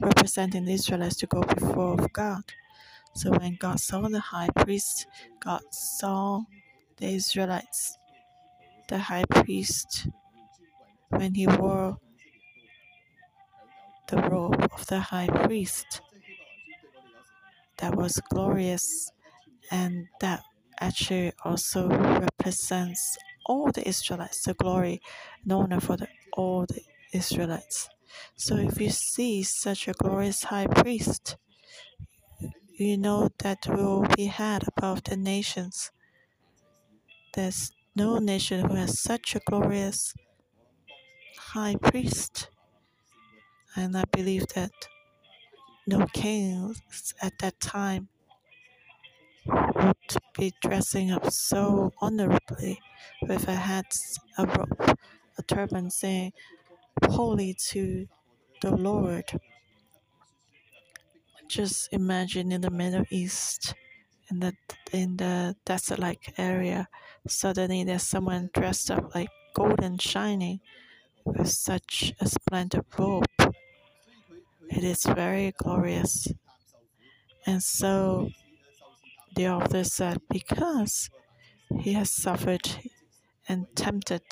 representing 0.00 0.64
the 0.64 0.74
Israelites 0.74 1.16
to 1.16 1.26
go 1.26 1.42
before 1.42 1.96
God. 2.12 2.44
So 3.14 3.32
when 3.32 3.56
God 3.58 3.80
saw 3.80 4.02
the 4.02 4.20
high 4.20 4.50
priest, 4.54 5.06
God 5.40 5.62
saw 5.72 6.42
the 6.98 7.08
Israelites. 7.08 7.98
The 8.88 8.98
high 8.98 9.24
priest, 9.24 10.06
when 11.08 11.34
he 11.34 11.48
wore 11.48 11.98
the 14.06 14.18
robe 14.18 14.68
of 14.72 14.86
the 14.86 15.00
high 15.00 15.26
priest, 15.26 16.02
that 17.78 17.96
was 17.96 18.20
glorious 18.30 19.10
and 19.72 20.06
that 20.20 20.42
actually 20.80 21.32
also 21.44 21.88
represents 21.88 23.18
all 23.46 23.70
the 23.72 23.86
Israelites, 23.88 24.42
the 24.42 24.54
glory 24.54 25.00
and 25.42 25.52
honor 25.52 25.80
for 25.80 25.96
the, 25.96 26.08
all 26.34 26.66
the 26.66 26.82
Israelites. 27.12 27.88
So 28.36 28.56
if 28.56 28.80
you 28.80 28.90
see 28.90 29.42
such 29.42 29.88
a 29.88 29.92
glorious 29.92 30.44
high 30.44 30.66
priest, 30.66 31.36
you 32.78 32.98
know 32.98 33.30
that 33.38 33.58
will 33.68 34.06
be 34.16 34.26
had 34.26 34.64
above 34.68 35.04
the 35.04 35.16
nations. 35.16 35.90
There's 37.34 37.72
no 37.94 38.18
nation 38.18 38.68
who 38.68 38.74
has 38.74 39.00
such 39.00 39.34
a 39.34 39.40
glorious 39.40 40.14
high 41.38 41.76
priest. 41.76 42.50
And 43.74 43.96
I 43.96 44.04
believe 44.10 44.46
that 44.54 44.72
no 45.86 46.06
kings 46.06 47.14
at 47.22 47.38
that 47.40 47.60
time 47.60 48.08
would 49.46 50.16
be 50.36 50.52
dressing 50.60 51.10
up 51.10 51.30
so 51.30 51.92
honorably 52.00 52.80
with 53.22 53.48
a 53.48 53.54
hat, 53.54 53.96
a 54.38 54.46
robe, 54.46 54.98
a 55.38 55.42
turban 55.42 55.90
saying, 55.90 56.32
Holy 57.04 57.54
to 57.70 58.08
the 58.62 58.74
Lord. 58.74 59.30
Just 61.48 61.92
imagine 61.92 62.50
in 62.50 62.60
the 62.60 62.70
Middle 62.70 63.04
East, 63.10 63.74
in 64.30 64.40
the 64.40 64.54
in 64.92 65.16
the 65.16 65.54
desert 65.64 65.98
like 65.98 66.34
area, 66.38 66.88
suddenly 67.28 67.84
there's 67.84 68.02
someone 68.02 68.50
dressed 68.52 68.90
up 68.90 69.14
like 69.14 69.28
golden 69.54 69.98
shining 69.98 70.60
with 71.24 71.48
such 71.48 72.12
a 72.20 72.26
splendid 72.28 72.84
robe. 72.98 73.24
It 74.68 74.82
is 74.82 75.04
very 75.04 75.52
glorious. 75.56 76.28
And 77.46 77.62
so 77.62 78.30
the 79.36 79.48
author 79.48 79.84
said, 79.84 80.18
because 80.28 81.08
he 81.80 81.92
has 81.92 82.10
suffered 82.10 82.68
and 83.48 83.66
tempted, 83.76 84.22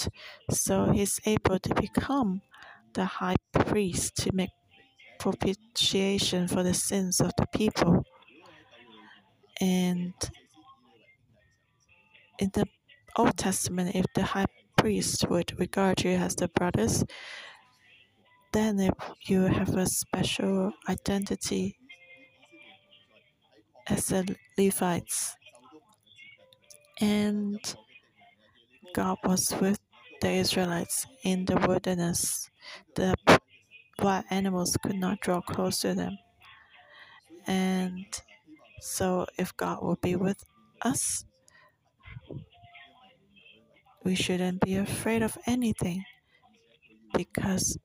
so 0.51 0.91
he's 0.91 1.21
able 1.25 1.59
to 1.61 1.75
become 1.75 2.41
the 2.95 3.05
high 3.05 3.37
priest 3.53 4.17
to 4.17 4.35
make 4.35 4.51
propitiation 5.19 6.49
for 6.49 6.63
the 6.63 6.75
sins 6.75 7.21
of 7.21 7.33
the 7.37 7.47
people. 7.47 8.05
And 9.61 10.15
in 12.39 12.51
the 12.53 12.67
Old 13.17 13.37
Testament, 13.37 13.95
if 13.95 14.07
the 14.15 14.25
high 14.25 14.47
priest 14.77 15.29
would 15.31 15.59
regard 15.61 16.03
you 16.03 16.13
as 16.13 16.35
the 16.35 16.49
brothers, 16.49 17.05
then 18.53 18.81
if 18.81 18.95
you 19.27 19.43
have 19.43 19.77
a 19.77 19.87
special 19.87 20.73
identity 20.89 21.77
as 23.87 24.07
the 24.07 24.37
Levites. 24.59 25.37
And 27.01 27.61
God 28.95 29.19
was 29.25 29.53
with 29.61 29.81
the 30.21 30.31
Israelites 30.31 31.07
in 31.23 31.45
the 31.45 31.57
wilderness. 31.57 32.51
The 32.95 33.15
wild 34.01 34.25
animals 34.31 34.77
could 34.83 34.97
not 34.97 35.21
draw 35.21 35.41
close 35.41 35.81
to 35.81 35.95
them. 35.95 36.19
And 37.47 38.07
so, 38.81 39.27
if 39.39 39.57
God 39.57 39.83
will 39.83 39.99
be 40.01 40.17
with 40.17 40.45
us, 40.83 41.25
we 44.05 44.15
shouldn't 44.15 44.61
be 44.61 44.77
afraid 44.77 45.23
of 45.23 45.37
anything 45.47 46.05
because 47.15 47.79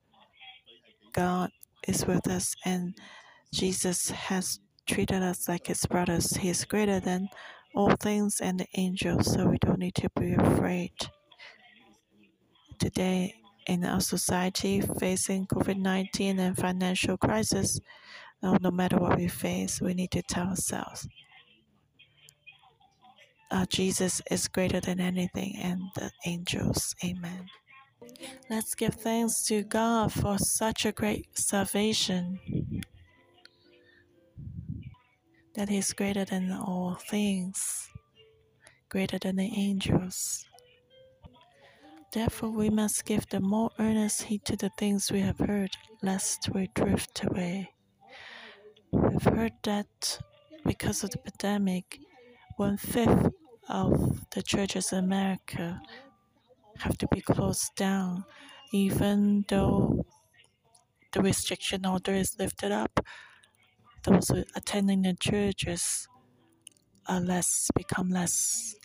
God 1.14 1.50
is 1.88 2.06
with 2.06 2.28
us 2.28 2.54
and 2.66 2.96
Jesus 3.54 4.10
has 4.10 4.60
treated 4.90 5.22
us 5.22 5.48
like 5.48 5.68
his 5.68 5.86
brothers. 5.86 6.36
He 6.38 6.50
is 6.50 6.66
greater 6.66 7.00
than 7.00 7.30
all 7.76 7.92
things 7.92 8.42
and 8.42 8.60
the 8.60 8.68
angels, 8.76 9.32
so 9.34 9.46
we 9.46 9.58
don't 9.60 9.80
need 9.80 9.96
to 9.96 10.10
be 10.20 10.34
afraid. 10.34 10.94
Today, 12.80 13.36
in 13.68 13.86
our 13.86 14.02
society, 14.02 14.82
facing 14.82 15.46
COVID 15.48 15.78
19 15.78 16.40
and 16.40 16.58
financial 16.58 17.18
crisis, 17.18 17.80
no, 18.42 18.58
no 18.62 18.72
matter 18.72 18.98
what 18.98 19.18
we 19.18 19.28
face, 19.28 19.80
we 19.80 19.94
need 19.94 20.12
to 20.12 20.22
tell 20.24 20.48
ourselves 20.48 21.08
uh, 23.52 23.66
Jesus 23.68 24.22
is 24.30 24.48
greater 24.48 24.80
than 24.80 25.00
anything 25.00 25.56
and 25.62 25.82
the 25.96 26.12
angels. 26.26 26.96
Amen. 27.04 27.48
Let's 28.50 28.76
give 28.76 28.96
thanks 28.96 29.44
to 29.46 29.64
God 29.64 30.12
for 30.14 30.38
such 30.38 30.86
a 30.86 30.92
great 30.92 31.38
salvation. 31.38 32.40
That 35.60 35.94
greater 35.98 36.24
than 36.24 36.54
all 36.54 36.96
things, 36.96 37.90
greater 38.88 39.20
than 39.20 39.36
the 39.36 39.52
angels. 39.58 40.46
Therefore, 42.14 42.52
we 42.52 42.70
must 42.70 43.04
give 43.04 43.28
the 43.28 43.42
more 43.42 43.70
earnest 43.78 44.22
heed 44.22 44.46
to 44.46 44.56
the 44.56 44.72
things 44.78 45.12
we 45.12 45.20
have 45.20 45.40
heard, 45.40 45.72
lest 46.02 46.48
we 46.54 46.70
drift 46.74 47.26
away. 47.26 47.72
We've 48.94 49.22
heard 49.22 49.52
that 49.64 50.22
because 50.64 51.04
of 51.04 51.10
the 51.10 51.18
pandemic, 51.18 52.00
one 52.56 52.78
fifth 52.78 53.28
of 53.68 54.30
the 54.32 54.42
churches 54.42 54.94
in 54.94 55.00
America 55.00 55.82
have 56.78 56.98
to 57.00 57.08
be 57.08 57.20
closed 57.20 57.76
down, 57.76 58.24
even 58.72 59.44
though 59.50 60.06
the 61.12 61.22
restriction 61.22 61.86
order 61.86 62.14
is 62.14 62.40
lifted 62.40 62.72
up. 62.72 63.06
Those 64.04 64.32
attending 64.56 65.02
the 65.02 65.14
churches 65.14 66.08
are 67.08 67.20
less 67.20 67.70
become 67.76 68.10
less 68.10 68.76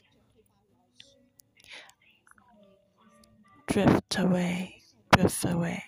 drift 3.68 4.18
away, 4.18 4.83
drift 5.12 5.44
away. 5.44 5.85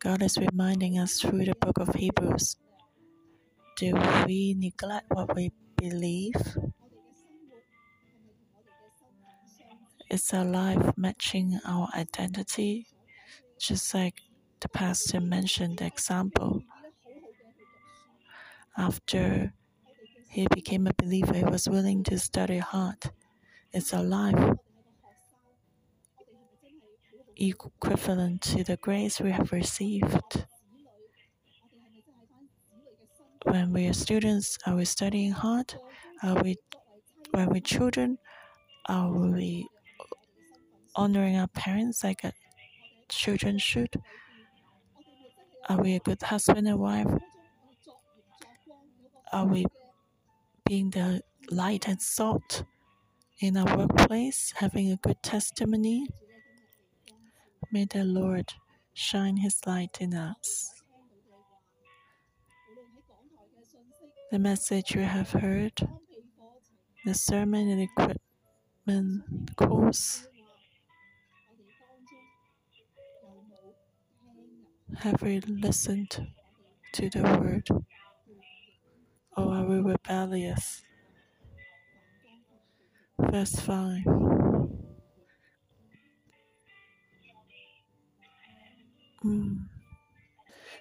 God 0.00 0.22
is 0.22 0.38
reminding 0.38 0.98
us 0.98 1.20
through 1.20 1.44
the 1.44 1.54
book 1.60 1.78
of 1.78 1.94
Hebrews. 1.94 2.56
Do 3.76 3.94
we 4.26 4.54
neglect 4.56 5.06
what 5.10 5.34
we 5.34 5.52
believe? 5.76 6.34
Is 10.10 10.32
our 10.32 10.44
life 10.44 10.92
matching 10.96 11.60
our 11.66 11.88
identity? 11.94 12.86
Just 13.58 13.92
like 13.94 14.20
the 14.60 14.68
pastor 14.68 15.20
mentioned 15.20 15.78
the 15.78 15.86
example. 15.86 16.62
After 18.78 19.52
he 20.30 20.46
became 20.54 20.86
a 20.86 20.94
believer, 20.94 21.34
he 21.34 21.44
was 21.44 21.68
willing 21.68 22.02
to 22.04 22.18
study 22.18 22.58
hard. 22.58 23.10
It's 23.72 23.92
a 23.92 24.00
life 24.00 24.56
equivalent 27.38 28.42
to 28.42 28.64
the 28.64 28.76
grace 28.76 29.20
we 29.20 29.30
have 29.30 29.52
received? 29.52 30.46
When 33.44 33.72
we 33.72 33.86
are 33.86 33.92
students, 33.92 34.58
are 34.66 34.74
we 34.74 34.84
studying 34.84 35.32
hard? 35.32 35.74
Are 36.22 36.42
we 36.42 36.56
when 37.30 37.50
we're 37.50 37.60
children, 37.60 38.18
are 38.86 39.12
we 39.12 39.68
honoring 40.96 41.36
our 41.36 41.46
parents 41.48 42.02
like 42.02 42.22
children 43.08 43.58
should? 43.58 43.94
Are 45.68 45.80
we 45.80 45.94
a 45.94 46.00
good 46.00 46.22
husband 46.22 46.66
and 46.66 46.78
wife? 46.78 47.06
Are 49.32 49.46
we 49.46 49.66
being 50.66 50.90
the 50.90 51.22
light 51.50 51.86
and 51.86 52.00
salt 52.00 52.64
in 53.40 53.56
our 53.56 53.76
workplace, 53.76 54.54
having 54.56 54.90
a 54.90 54.96
good 54.96 55.22
testimony? 55.22 56.06
May 57.70 57.84
the 57.84 58.04
Lord 58.04 58.54
shine 58.94 59.36
His 59.38 59.60
light 59.66 59.98
in 60.00 60.14
us. 60.14 60.72
The 64.30 64.38
message 64.38 64.94
you 64.94 65.02
have 65.02 65.30
heard, 65.30 65.72
the 67.04 67.14
sermon 67.14 67.68
and 67.68 67.82
equipment 67.82 69.56
course, 69.56 70.26
have 75.00 75.20
we 75.22 75.40
listened 75.40 76.28
to 76.92 77.10
the 77.10 77.22
word? 77.22 77.68
Or 79.38 79.54
are 79.54 79.64
we 79.64 79.78
rebellious? 79.78 80.82
Verse 83.20 83.54
5. 83.54 84.02
Mm. 89.24 89.58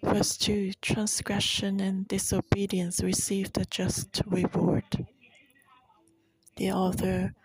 Verse 0.01 0.37
2 0.37 0.73
Transgression 0.81 1.79
and 1.79 2.07
disobedience 2.07 3.03
receive 3.03 3.53
the 3.53 3.65
just 3.65 4.23
reward. 4.25 5.05
The 6.55 6.71
author 6.71 7.35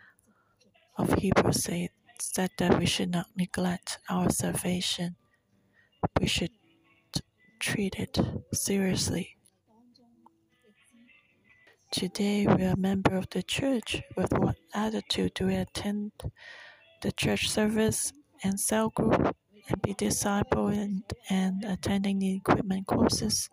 of 0.97 1.13
Hebrews 1.13 1.65
said, 1.65 1.91
said 2.19 2.53
that 2.57 2.79
we 2.79 2.87
should 2.87 3.11
not 3.11 3.27
neglect 3.37 3.99
our 4.09 4.31
salvation, 4.31 5.17
we 6.19 6.27
should 6.27 6.53
treat 7.61 7.97
it 7.97 8.19
seriously. 8.55 9.37
Today, 11.93 12.47
we 12.47 12.65
are 12.65 12.73
a 12.73 12.77
member 12.79 13.15
of 13.17 13.29
the 13.29 13.43
church. 13.43 14.03
With 14.17 14.33
what 14.33 14.57
attitude 14.73 15.35
do 15.35 15.49
we 15.49 15.57
attend 15.57 16.13
the 17.03 17.13
church 17.13 17.51
service 17.51 18.15
and 18.43 18.59
cell 18.59 18.89
group 18.89 19.37
and 19.69 19.83
be 19.83 19.93
disciple 19.99 20.69
and, 20.69 21.03
and 21.29 21.63
attending 21.65 22.19
the 22.19 22.37
equipment 22.37 22.87
courses? 22.87 23.51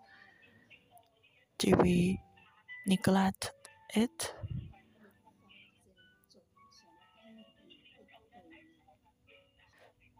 Do 1.58 1.76
we 1.82 2.22
neglect 2.88 3.52
it? 3.94 4.34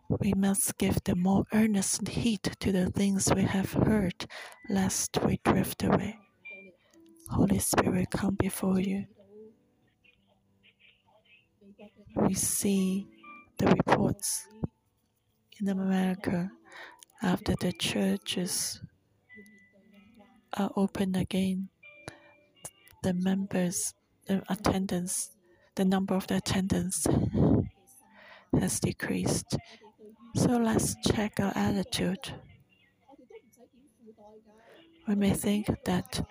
We 0.10 0.34
must 0.36 0.78
give 0.78 1.02
the 1.06 1.16
more 1.16 1.46
earnest 1.54 2.06
heed 2.10 2.44
to 2.60 2.74
the 2.74 2.92
things 2.92 3.32
we 3.34 3.44
have 3.44 3.72
heard, 3.72 4.26
lest 4.68 5.18
we 5.24 5.40
drift 5.46 5.84
away. 5.84 6.18
Holy 7.30 7.60
Spirit, 7.60 8.10
come 8.10 8.36
before 8.36 8.80
you. 8.80 9.06
We 12.16 12.34
see 12.34 13.08
the 13.58 13.68
reports 13.68 14.48
in 15.60 15.70
America 15.70 16.52
after 17.22 17.54
the 17.60 17.72
churches 17.74 18.82
are 20.58 20.72
open 20.76 21.16
again. 21.16 21.70
The 23.04 23.14
members, 23.14 23.94
the 24.26 24.44
attendance, 24.50 25.32
the 25.76 25.86
number 25.86 26.16
of 26.16 26.28
the 26.28 26.38
attendance 26.38 27.06
has 28.60 28.80
decreased. 28.80 29.58
So 30.36 30.58
let's 30.58 30.96
check 31.12 31.40
our 31.40 31.54
attitude. 31.56 32.34
We 35.08 35.16
may 35.16 35.34
think 35.34 35.68
that, 35.86 36.26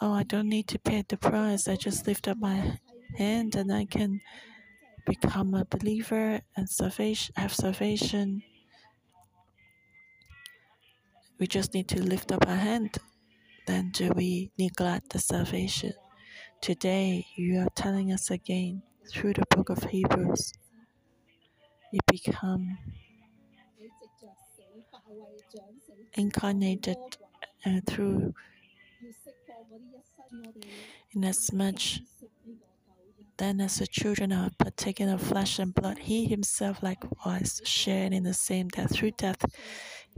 oh, 0.00 0.12
I 0.12 0.22
don't 0.22 0.48
need 0.48 0.68
to 0.68 0.78
pay 0.78 1.04
the 1.06 1.16
price. 1.16 1.68
I 1.68 1.76
just 1.76 2.06
lift 2.06 2.28
up 2.28 2.38
my 2.38 2.78
hand 3.16 3.54
and 3.56 3.72
I 3.72 3.84
can 3.84 4.20
become 5.06 5.54
a 5.54 5.64
believer 5.64 6.40
and 6.56 6.68
salvation, 6.68 7.34
have 7.36 7.52
salvation. 7.52 8.42
We 11.38 11.46
just 11.46 11.74
need 11.74 11.88
to 11.88 12.02
lift 12.02 12.32
up 12.32 12.46
our 12.46 12.56
hand. 12.56 12.98
Then 13.66 13.90
do 13.90 14.10
we 14.14 14.50
neglect 14.58 15.10
the 15.10 15.18
salvation? 15.18 15.92
Today, 16.60 17.26
you 17.36 17.60
are 17.60 17.68
telling 17.74 18.12
us 18.12 18.30
again 18.30 18.82
through 19.10 19.34
the 19.34 19.44
book 19.50 19.70
of 19.70 19.82
Hebrews, 19.84 20.52
you 21.92 22.00
become 22.10 22.78
incarnated 26.14 26.96
uh, 27.66 27.80
through 27.86 28.34
inasmuch 31.14 32.00
then 33.40 33.58
as 33.62 33.76
the 33.76 33.86
children 33.86 34.34
are 34.34 34.50
partaking 34.58 35.08
of 35.08 35.22
flesh 35.22 35.58
and 35.58 35.74
blood, 35.74 35.96
he 35.96 36.26
himself 36.26 36.82
likewise 36.82 37.62
shared 37.64 38.12
in 38.12 38.22
the 38.22 38.34
same 38.34 38.68
death. 38.68 38.92
Through 38.92 39.12
death, 39.12 39.42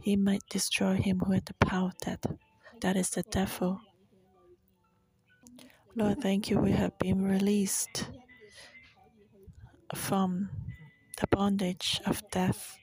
he 0.02 0.16
might 0.16 0.42
destroy 0.50 0.96
him 0.96 1.20
who 1.20 1.32
had 1.32 1.46
the 1.46 1.54
power 1.54 1.90
of 1.90 1.98
death. 1.98 2.26
That 2.80 2.96
is 2.96 3.10
the 3.10 3.22
devil. 3.22 3.80
Lord, 5.94 6.20
thank 6.20 6.50
you. 6.50 6.58
We 6.58 6.72
have 6.72 6.98
been 6.98 7.22
released 7.22 8.08
from 9.94 10.50
the 11.20 11.28
bondage 11.28 12.00
of 12.04 12.28
death. 12.32 12.76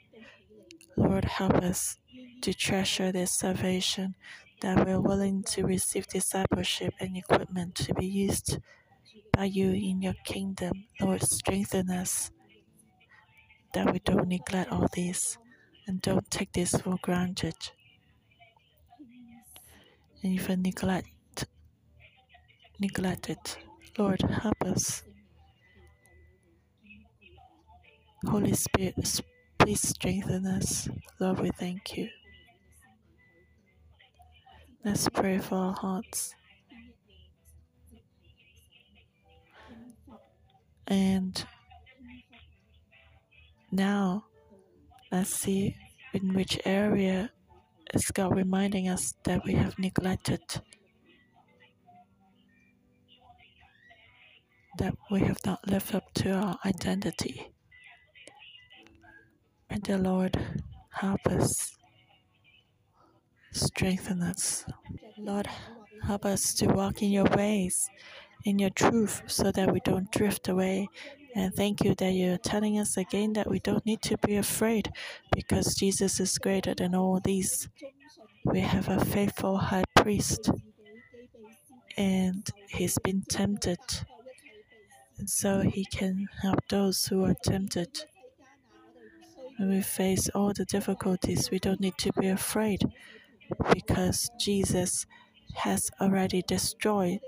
Lord, 0.96 1.26
help 1.26 1.56
us 1.56 1.98
to 2.44 2.54
treasure 2.54 3.12
this 3.12 3.38
salvation, 3.38 4.16
that 4.62 4.86
we're 4.86 5.00
willing 5.00 5.44
to 5.44 5.66
receive 5.66 6.08
discipleship 6.08 6.94
and 7.00 7.16
equipment 7.18 7.76
to 7.76 7.94
be 7.94 8.06
used 8.06 8.60
by 9.32 9.46
you 9.46 9.72
in 9.72 10.02
your 10.02 10.16
kingdom. 10.26 10.86
Lord, 11.00 11.24
strengthen 11.24 11.90
us 11.90 12.32
that 13.74 13.92
we 13.92 14.00
don't 14.00 14.28
neglect 14.28 14.72
all 14.72 14.88
this 14.96 15.38
and 15.88 16.02
don't 16.02 16.30
take 16.30 16.52
this 16.54 16.76
for 16.76 16.98
granted. 17.02 17.56
And 20.24 20.34
even 20.34 20.62
neglect 20.62 21.08
neglect 22.80 23.30
it. 23.30 23.58
Lord, 23.98 24.22
help 24.22 24.62
us. 24.64 25.04
Holy 28.26 28.54
Spirit, 28.54 29.22
please 29.58 29.82
strengthen 29.82 30.46
us. 30.46 30.90
Lord, 31.20 31.40
we 31.40 31.52
thank 31.52 31.98
you. 31.98 32.10
Let's 34.86 35.10
pray 35.10 35.40
for 35.40 35.56
our 35.56 35.74
hearts. 35.74 36.34
And 40.88 41.46
now, 43.72 44.26
let's 45.12 45.36
see 45.36 45.76
in 46.14 46.34
which 46.34 46.60
area 46.66 47.30
is 47.94 48.10
God 48.12 48.36
reminding 48.36 48.88
us 48.88 49.14
that 49.26 49.44
we 49.44 49.54
have 49.54 49.78
neglected, 49.78 50.42
that 54.78 54.96
we 55.12 55.20
have 55.20 55.40
not 55.46 55.68
lived 55.68 55.94
up 55.94 56.14
to 56.16 56.32
our 56.32 56.58
identity. 56.66 57.52
And 59.70 59.84
the 59.84 59.98
Lord 59.98 60.40
help 60.92 61.28
us 61.28 61.79
strengthen 63.52 64.22
us. 64.22 64.66
Lord, 65.18 65.48
help 66.04 66.26
us 66.26 66.54
to 66.56 66.68
walk 66.68 67.02
in 67.02 67.12
your 67.12 67.26
ways, 67.36 67.90
in 68.46 68.60
your 68.60 68.70
truth, 68.70 69.24
so 69.28 69.52
that 69.52 69.72
we 69.72 69.80
don't 69.82 70.12
drift 70.12 70.48
away. 70.48 70.88
And 71.36 71.54
thank 71.54 71.84
you 71.84 71.94
that 71.96 72.12
you're 72.12 72.38
telling 72.38 72.80
us 72.80 72.98
again 72.98 73.34
that 73.34 73.50
we 73.50 73.60
don't 73.60 73.86
need 73.86 74.02
to 74.04 74.18
be 74.18 74.36
afraid 74.36 74.92
because 75.34 75.76
Jesus 75.76 76.20
is 76.20 76.38
greater 76.38 76.74
than 76.74 76.96
all 76.96 77.20
these. 77.20 77.70
We 78.46 78.62
have 78.62 78.90
a 78.90 79.04
faithful 79.06 79.58
high 79.58 79.84
priest, 79.96 80.50
and 81.98 82.50
he's 82.70 82.98
been 83.00 83.24
tempted, 83.30 83.80
and 85.18 85.30
so 85.30 85.62
he 85.62 85.86
can 85.86 86.28
help 86.42 86.68
those 86.70 87.06
who 87.06 87.26
are 87.26 87.36
tempted. 87.44 88.06
When 89.58 89.70
we 89.70 89.82
face 89.82 90.30
all 90.30 90.54
the 90.54 90.66
difficulties, 90.66 91.52
we 91.52 91.60
don't 91.60 91.82
need 91.82 91.98
to 92.00 92.14
be 92.14 92.30
afraid 92.30 92.82
because 93.74 94.30
Jesus 94.40 95.06
has 95.56 95.90
already 96.00 96.44
destroyed 96.48 97.22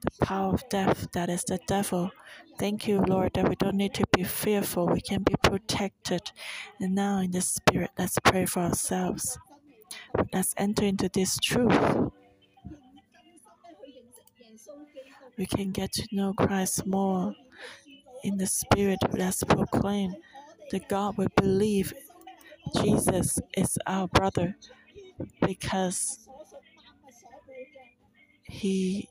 the 0.00 0.26
power 0.26 0.54
of 0.54 0.68
death, 0.68 1.08
that 1.12 1.28
is 1.28 1.44
the 1.44 1.58
devil. 1.66 2.10
Thank 2.58 2.88
you, 2.88 3.00
Lord, 3.06 3.34
that 3.34 3.48
we 3.48 3.54
don't 3.56 3.76
need 3.76 3.94
to 3.94 4.04
be 4.12 4.24
fearful. 4.24 4.86
We 4.86 5.00
can 5.00 5.22
be 5.22 5.34
protected. 5.42 6.32
And 6.80 6.94
now, 6.94 7.20
in 7.20 7.30
the 7.32 7.42
Spirit, 7.42 7.90
let's 7.98 8.18
pray 8.24 8.46
for 8.46 8.60
ourselves. 8.60 9.38
Let's 10.32 10.54
enter 10.56 10.84
into 10.84 11.10
this 11.12 11.36
truth. 11.38 12.10
We 15.36 15.44
can 15.46 15.70
get 15.70 15.92
to 15.92 16.08
know 16.12 16.32
Christ 16.32 16.86
more. 16.86 17.34
In 18.24 18.38
the 18.38 18.46
Spirit, 18.46 18.98
let's 19.12 19.44
proclaim 19.44 20.14
that 20.70 20.88
God 20.88 21.18
will 21.18 21.28
believe 21.36 21.92
Jesus 22.82 23.38
is 23.56 23.78
our 23.86 24.08
brother 24.08 24.56
because 25.40 26.28
he 28.44 29.08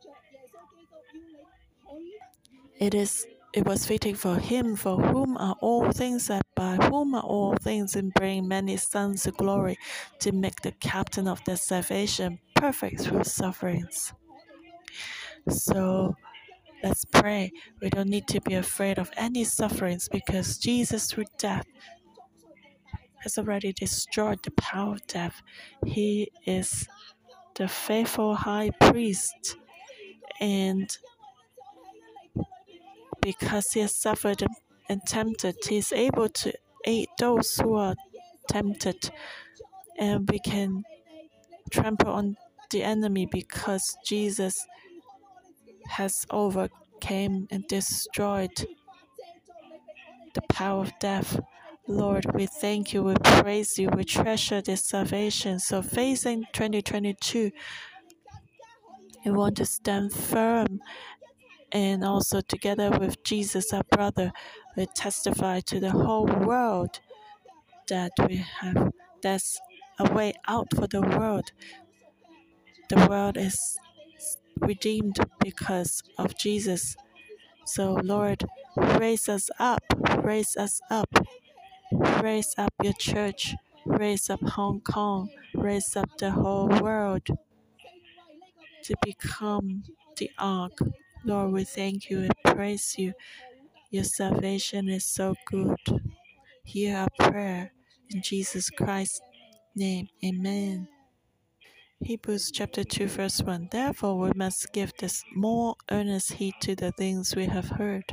it 2.80 2.94
is 2.94 3.26
it 3.54 3.66
was 3.66 3.86
fitting 3.86 4.16
for 4.16 4.36
him, 4.36 4.76
for 4.76 4.98
whom 4.98 5.38
are 5.38 5.56
all 5.62 5.90
things, 5.90 6.28
that 6.28 6.42
by 6.56 6.76
whom 6.76 7.16
are 7.16 7.24
all 7.24 7.56
things, 7.56 7.96
and 7.96 8.14
bring 8.14 8.50
many 8.50 8.76
sons 8.76 9.24
to 9.24 9.32
glory, 9.32 9.78
to 10.20 10.34
make 10.34 10.60
the 10.62 10.74
captain 10.74 11.26
of 11.26 11.42
their 11.46 11.56
salvation 11.56 12.40
perfect 12.54 13.00
through 13.00 13.24
sufferings. 13.24 14.12
So 15.48 16.18
let's 16.84 17.06
pray. 17.06 17.54
We 17.82 17.90
don't 17.90 18.10
need 18.10 18.28
to 18.28 18.42
be 18.42 18.56
afraid 18.56 19.00
of 19.00 19.10
any 19.16 19.46
sufferings 19.46 20.10
because 20.12 20.58
Jesus, 20.58 21.10
through 21.10 21.26
death, 21.38 21.66
has 23.26 23.40
already 23.40 23.74
destroyed 23.74 24.38
the 24.44 24.52
power 24.52 24.94
of 24.94 25.08
death. 25.08 25.42
He 25.84 26.32
is 26.46 26.88
the 27.56 27.68
faithful 27.68 28.36
high 28.36 28.70
priest, 28.80 29.58
and 30.40 30.96
because 33.20 33.66
he 33.74 33.80
has 33.80 34.00
suffered 34.00 34.44
and 34.90 35.02
tempted, 35.08 35.56
he 35.68 35.78
is 35.78 35.92
able 35.92 36.30
to 36.30 36.54
aid 36.86 37.08
those 37.18 37.58
who 37.58 37.74
are 37.74 37.96
tempted, 38.48 39.10
and 39.98 40.30
we 40.30 40.38
can 40.38 40.84
trample 41.72 42.12
on 42.12 42.38
the 42.70 42.84
enemy 42.84 43.28
because 43.32 43.98
Jesus 44.06 44.54
has 45.88 46.14
overcame 46.30 47.48
and 47.50 47.68
destroyed 47.68 48.68
the 50.36 50.42
power 50.50 50.82
of 50.82 50.92
death. 51.00 51.40
Lord, 51.88 52.26
we 52.34 52.48
thank 52.48 52.94
you, 52.94 53.04
we 53.04 53.14
praise 53.24 53.78
you, 53.78 53.90
we 53.90 54.04
treasure 54.04 54.62
this 54.62 54.86
salvation. 54.86 55.60
So, 55.60 55.82
facing 55.82 56.46
2022, 56.54 57.52
we 59.26 59.32
want 59.32 59.58
to 59.58 59.66
stand 59.66 60.12
firm 60.12 60.80
and 61.72 62.04
also 62.04 62.42
together 62.42 62.90
with 62.90 63.24
Jesus, 63.24 63.74
our 63.74 63.84
brother, 63.92 64.32
we 64.76 64.88
testify 64.96 65.60
to 65.62 65.80
the 65.80 65.92
whole 65.92 66.26
world 66.26 67.00
that 67.88 68.12
we 68.28 68.38
have 68.62 68.92
there's 69.22 69.60
a 70.00 70.14
way 70.14 70.34
out 70.48 70.68
for 70.76 70.88
the 70.88 71.02
world. 71.02 71.52
The 72.90 73.08
world 73.10 73.38
is 73.38 73.80
redeemed 74.60 75.18
because 75.40 76.04
of 76.18 76.38
Jesus. 76.38 76.96
So, 77.66 77.94
Lord, 78.04 78.44
raise 78.78 79.28
us 79.28 79.50
up, 79.58 79.82
raise 80.20 80.56
us 80.56 80.80
up, 80.92 81.10
raise 81.92 82.56
up 82.58 82.74
your 82.84 82.94
church, 82.94 83.56
raise 83.86 84.30
up 84.30 84.42
Hong 84.42 84.82
Kong, 84.82 85.30
raise 85.54 85.96
up 85.96 86.18
the 86.18 86.32
whole 86.32 86.68
world 86.68 87.28
to 88.84 88.96
become 89.04 89.84
the 90.18 90.30
ark. 90.38 90.78
Lord, 91.24 91.52
we 91.52 91.64
thank 91.64 92.10
you 92.10 92.20
and 92.22 92.34
praise 92.56 92.98
you. 92.98 93.14
Your 93.92 94.04
salvation 94.04 94.90
is 94.90 95.06
so 95.06 95.36
good. 95.46 95.78
Hear 96.64 96.98
our 96.98 97.10
prayer 97.32 97.72
in 98.10 98.22
Jesus 98.22 98.70
Christ's 98.70 99.22
name. 99.76 100.10
Amen. 100.24 100.88
Hebrews 102.02 102.52
chapter 102.52 102.84
2, 102.84 103.08
verse 103.08 103.42
1. 103.42 103.70
Therefore, 103.72 104.20
we 104.20 104.32
must 104.36 104.74
give 104.74 104.92
this 105.00 105.24
more 105.34 105.76
earnest 105.90 106.34
heed 106.34 106.54
to 106.60 106.76
the 106.76 106.92
things 106.92 107.36
we 107.36 107.46
have 107.46 107.70
heard, 107.70 108.04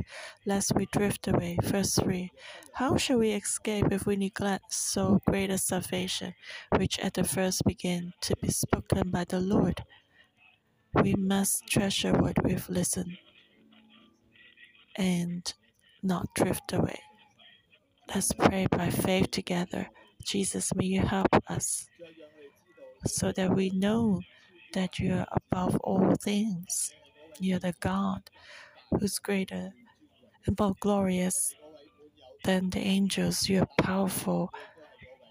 lest 0.46 0.74
we 0.76 0.86
drift 0.92 1.26
away. 1.26 1.58
Verse 1.62 1.96
3. 1.96 2.30
How 2.74 2.96
shall 2.96 3.18
we 3.18 3.32
escape 3.32 3.90
if 3.90 4.06
we 4.06 4.14
neglect 4.14 4.72
so 4.72 5.20
great 5.26 5.50
a 5.50 5.58
salvation, 5.58 6.34
which 6.76 6.98
at 7.00 7.14
the 7.14 7.24
first 7.24 7.64
began 7.64 8.12
to 8.20 8.36
be 8.36 8.50
spoken 8.50 9.10
by 9.10 9.24
the 9.24 9.40
Lord? 9.40 9.82
We 10.94 11.14
must 11.14 11.66
treasure 11.66 12.12
what 12.12 12.42
we've 12.44 12.68
listened 12.68 13.18
and 14.96 15.52
not 16.02 16.32
drift 16.34 16.72
away. 16.72 17.00
Let's 18.14 18.32
pray 18.32 18.68
by 18.70 18.90
faith 18.90 19.32
together. 19.32 19.90
Jesus, 20.22 20.72
may 20.74 20.84
you 20.84 21.00
help 21.00 21.28
us 21.48 21.88
so 23.06 23.32
that 23.32 23.54
we 23.54 23.70
know 23.70 24.20
that 24.74 24.98
you 24.98 25.14
are 25.14 25.26
above 25.32 25.76
all 25.78 26.14
things. 26.14 26.94
You 27.38 27.56
are 27.56 27.60
the 27.60 27.74
God 27.80 28.22
who's 28.90 29.18
greater 29.18 29.72
and 30.46 30.58
more 30.58 30.74
glorious 30.80 31.54
than 32.44 32.70
the 32.70 32.80
angels. 32.80 33.48
You 33.48 33.62
are 33.62 33.68
powerful, 33.78 34.52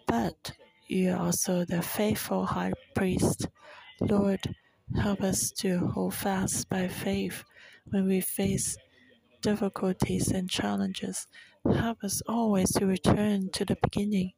but 0.07 0.53
you 0.87 1.11
are 1.11 1.19
also 1.19 1.65
the 1.65 1.81
faithful 1.81 2.45
high 2.45 2.73
priest. 2.95 3.47
Lord, 3.99 4.55
help 4.95 5.21
us 5.21 5.51
to 5.59 5.79
hold 5.87 6.13
fast 6.15 6.69
by 6.69 6.87
faith 6.87 7.43
when 7.85 8.07
we 8.07 8.21
face 8.21 8.77
difficulties 9.41 10.29
and 10.31 10.49
challenges. 10.49 11.27
Help 11.65 12.03
us 12.03 12.21
always 12.27 12.71
to 12.73 12.85
return 12.85 13.49
to 13.51 13.65
the 13.65 13.77
beginning, 13.81 14.33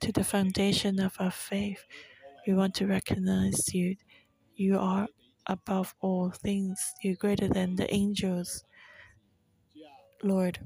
to 0.00 0.12
the 0.12 0.24
foundation 0.24 1.00
of 1.00 1.16
our 1.18 1.30
faith. 1.30 1.84
We 2.46 2.54
want 2.54 2.74
to 2.76 2.86
recognize 2.86 3.74
you. 3.74 3.96
You 4.54 4.78
are 4.78 5.08
above 5.46 5.94
all 6.00 6.30
things. 6.30 6.94
You're 7.02 7.16
greater 7.16 7.48
than 7.48 7.74
the 7.74 7.92
angels. 7.92 8.62
Lord, 10.22 10.60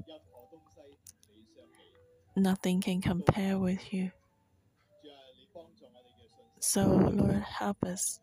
nothing 2.35 2.81
can 2.81 3.01
compare 3.01 3.57
with 3.57 3.91
you. 3.91 4.11
So, 6.59 6.85
Lord, 6.85 7.41
help 7.41 7.83
us. 7.83 8.19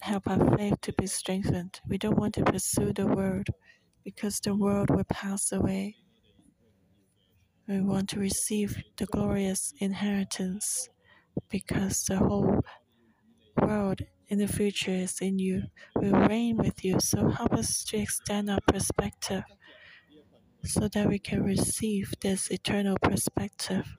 Help 0.00 0.28
our 0.28 0.56
faith 0.56 0.80
to 0.82 0.92
be 0.94 1.06
strengthened. 1.06 1.80
We 1.86 1.98
don't 1.98 2.18
want 2.18 2.34
to 2.34 2.44
pursue 2.44 2.92
the 2.92 3.06
world 3.06 3.48
because 4.02 4.40
the 4.40 4.54
world 4.54 4.88
will 4.90 5.04
pass 5.04 5.52
away. 5.52 5.96
We 7.68 7.80
want 7.80 8.08
to 8.10 8.20
receive 8.20 8.82
the 8.96 9.06
glorious 9.06 9.72
inheritance 9.78 10.88
because 11.48 12.04
the 12.04 12.16
whole 12.18 12.60
world 13.60 14.02
in 14.28 14.38
the 14.38 14.48
future 14.48 14.90
is 14.90 15.20
in 15.20 15.38
you. 15.38 15.64
We 15.96 16.10
reign 16.10 16.56
with 16.56 16.84
you. 16.84 17.00
So 17.00 17.28
help 17.28 17.52
us 17.52 17.84
to 17.84 17.98
extend 17.98 18.50
our 18.50 18.60
perspective 18.66 19.44
so 20.64 20.88
that 20.88 21.08
we 21.08 21.18
can 21.18 21.42
receive 21.42 22.14
this 22.20 22.50
eternal 22.50 22.96
perspective. 23.02 23.96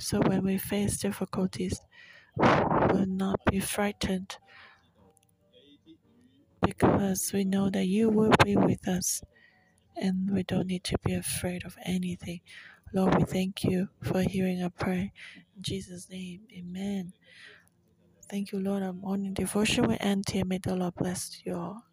So 0.00 0.20
when 0.20 0.44
we 0.44 0.58
face 0.58 0.98
difficulties, 0.98 1.80
we 2.36 2.46
will 2.46 3.06
not 3.06 3.40
be 3.50 3.60
frightened 3.60 4.38
because 6.64 7.32
we 7.32 7.44
know 7.44 7.68
that 7.70 7.86
you 7.86 8.08
will 8.08 8.32
be 8.44 8.56
with 8.56 8.86
us 8.88 9.22
and 9.96 10.30
we 10.30 10.42
don't 10.42 10.68
need 10.68 10.84
to 10.84 10.98
be 11.04 11.14
afraid 11.14 11.64
of 11.64 11.76
anything. 11.84 12.40
Lord, 12.92 13.16
we 13.16 13.24
thank 13.24 13.64
you 13.64 13.88
for 14.02 14.22
hearing 14.22 14.62
our 14.62 14.70
prayer. 14.70 15.12
In 15.56 15.62
Jesus' 15.62 16.08
name, 16.10 16.42
amen. 16.56 17.12
Thank 18.30 18.52
you, 18.52 18.60
Lord. 18.60 18.82
Our 18.82 18.92
morning 18.92 19.34
devotion 19.34 19.86
will 19.88 19.98
end 20.00 20.24
here. 20.30 20.44
May 20.44 20.58
the 20.58 20.76
Lord 20.76 20.94
bless 20.96 21.42
you 21.44 21.54
all. 21.56 21.84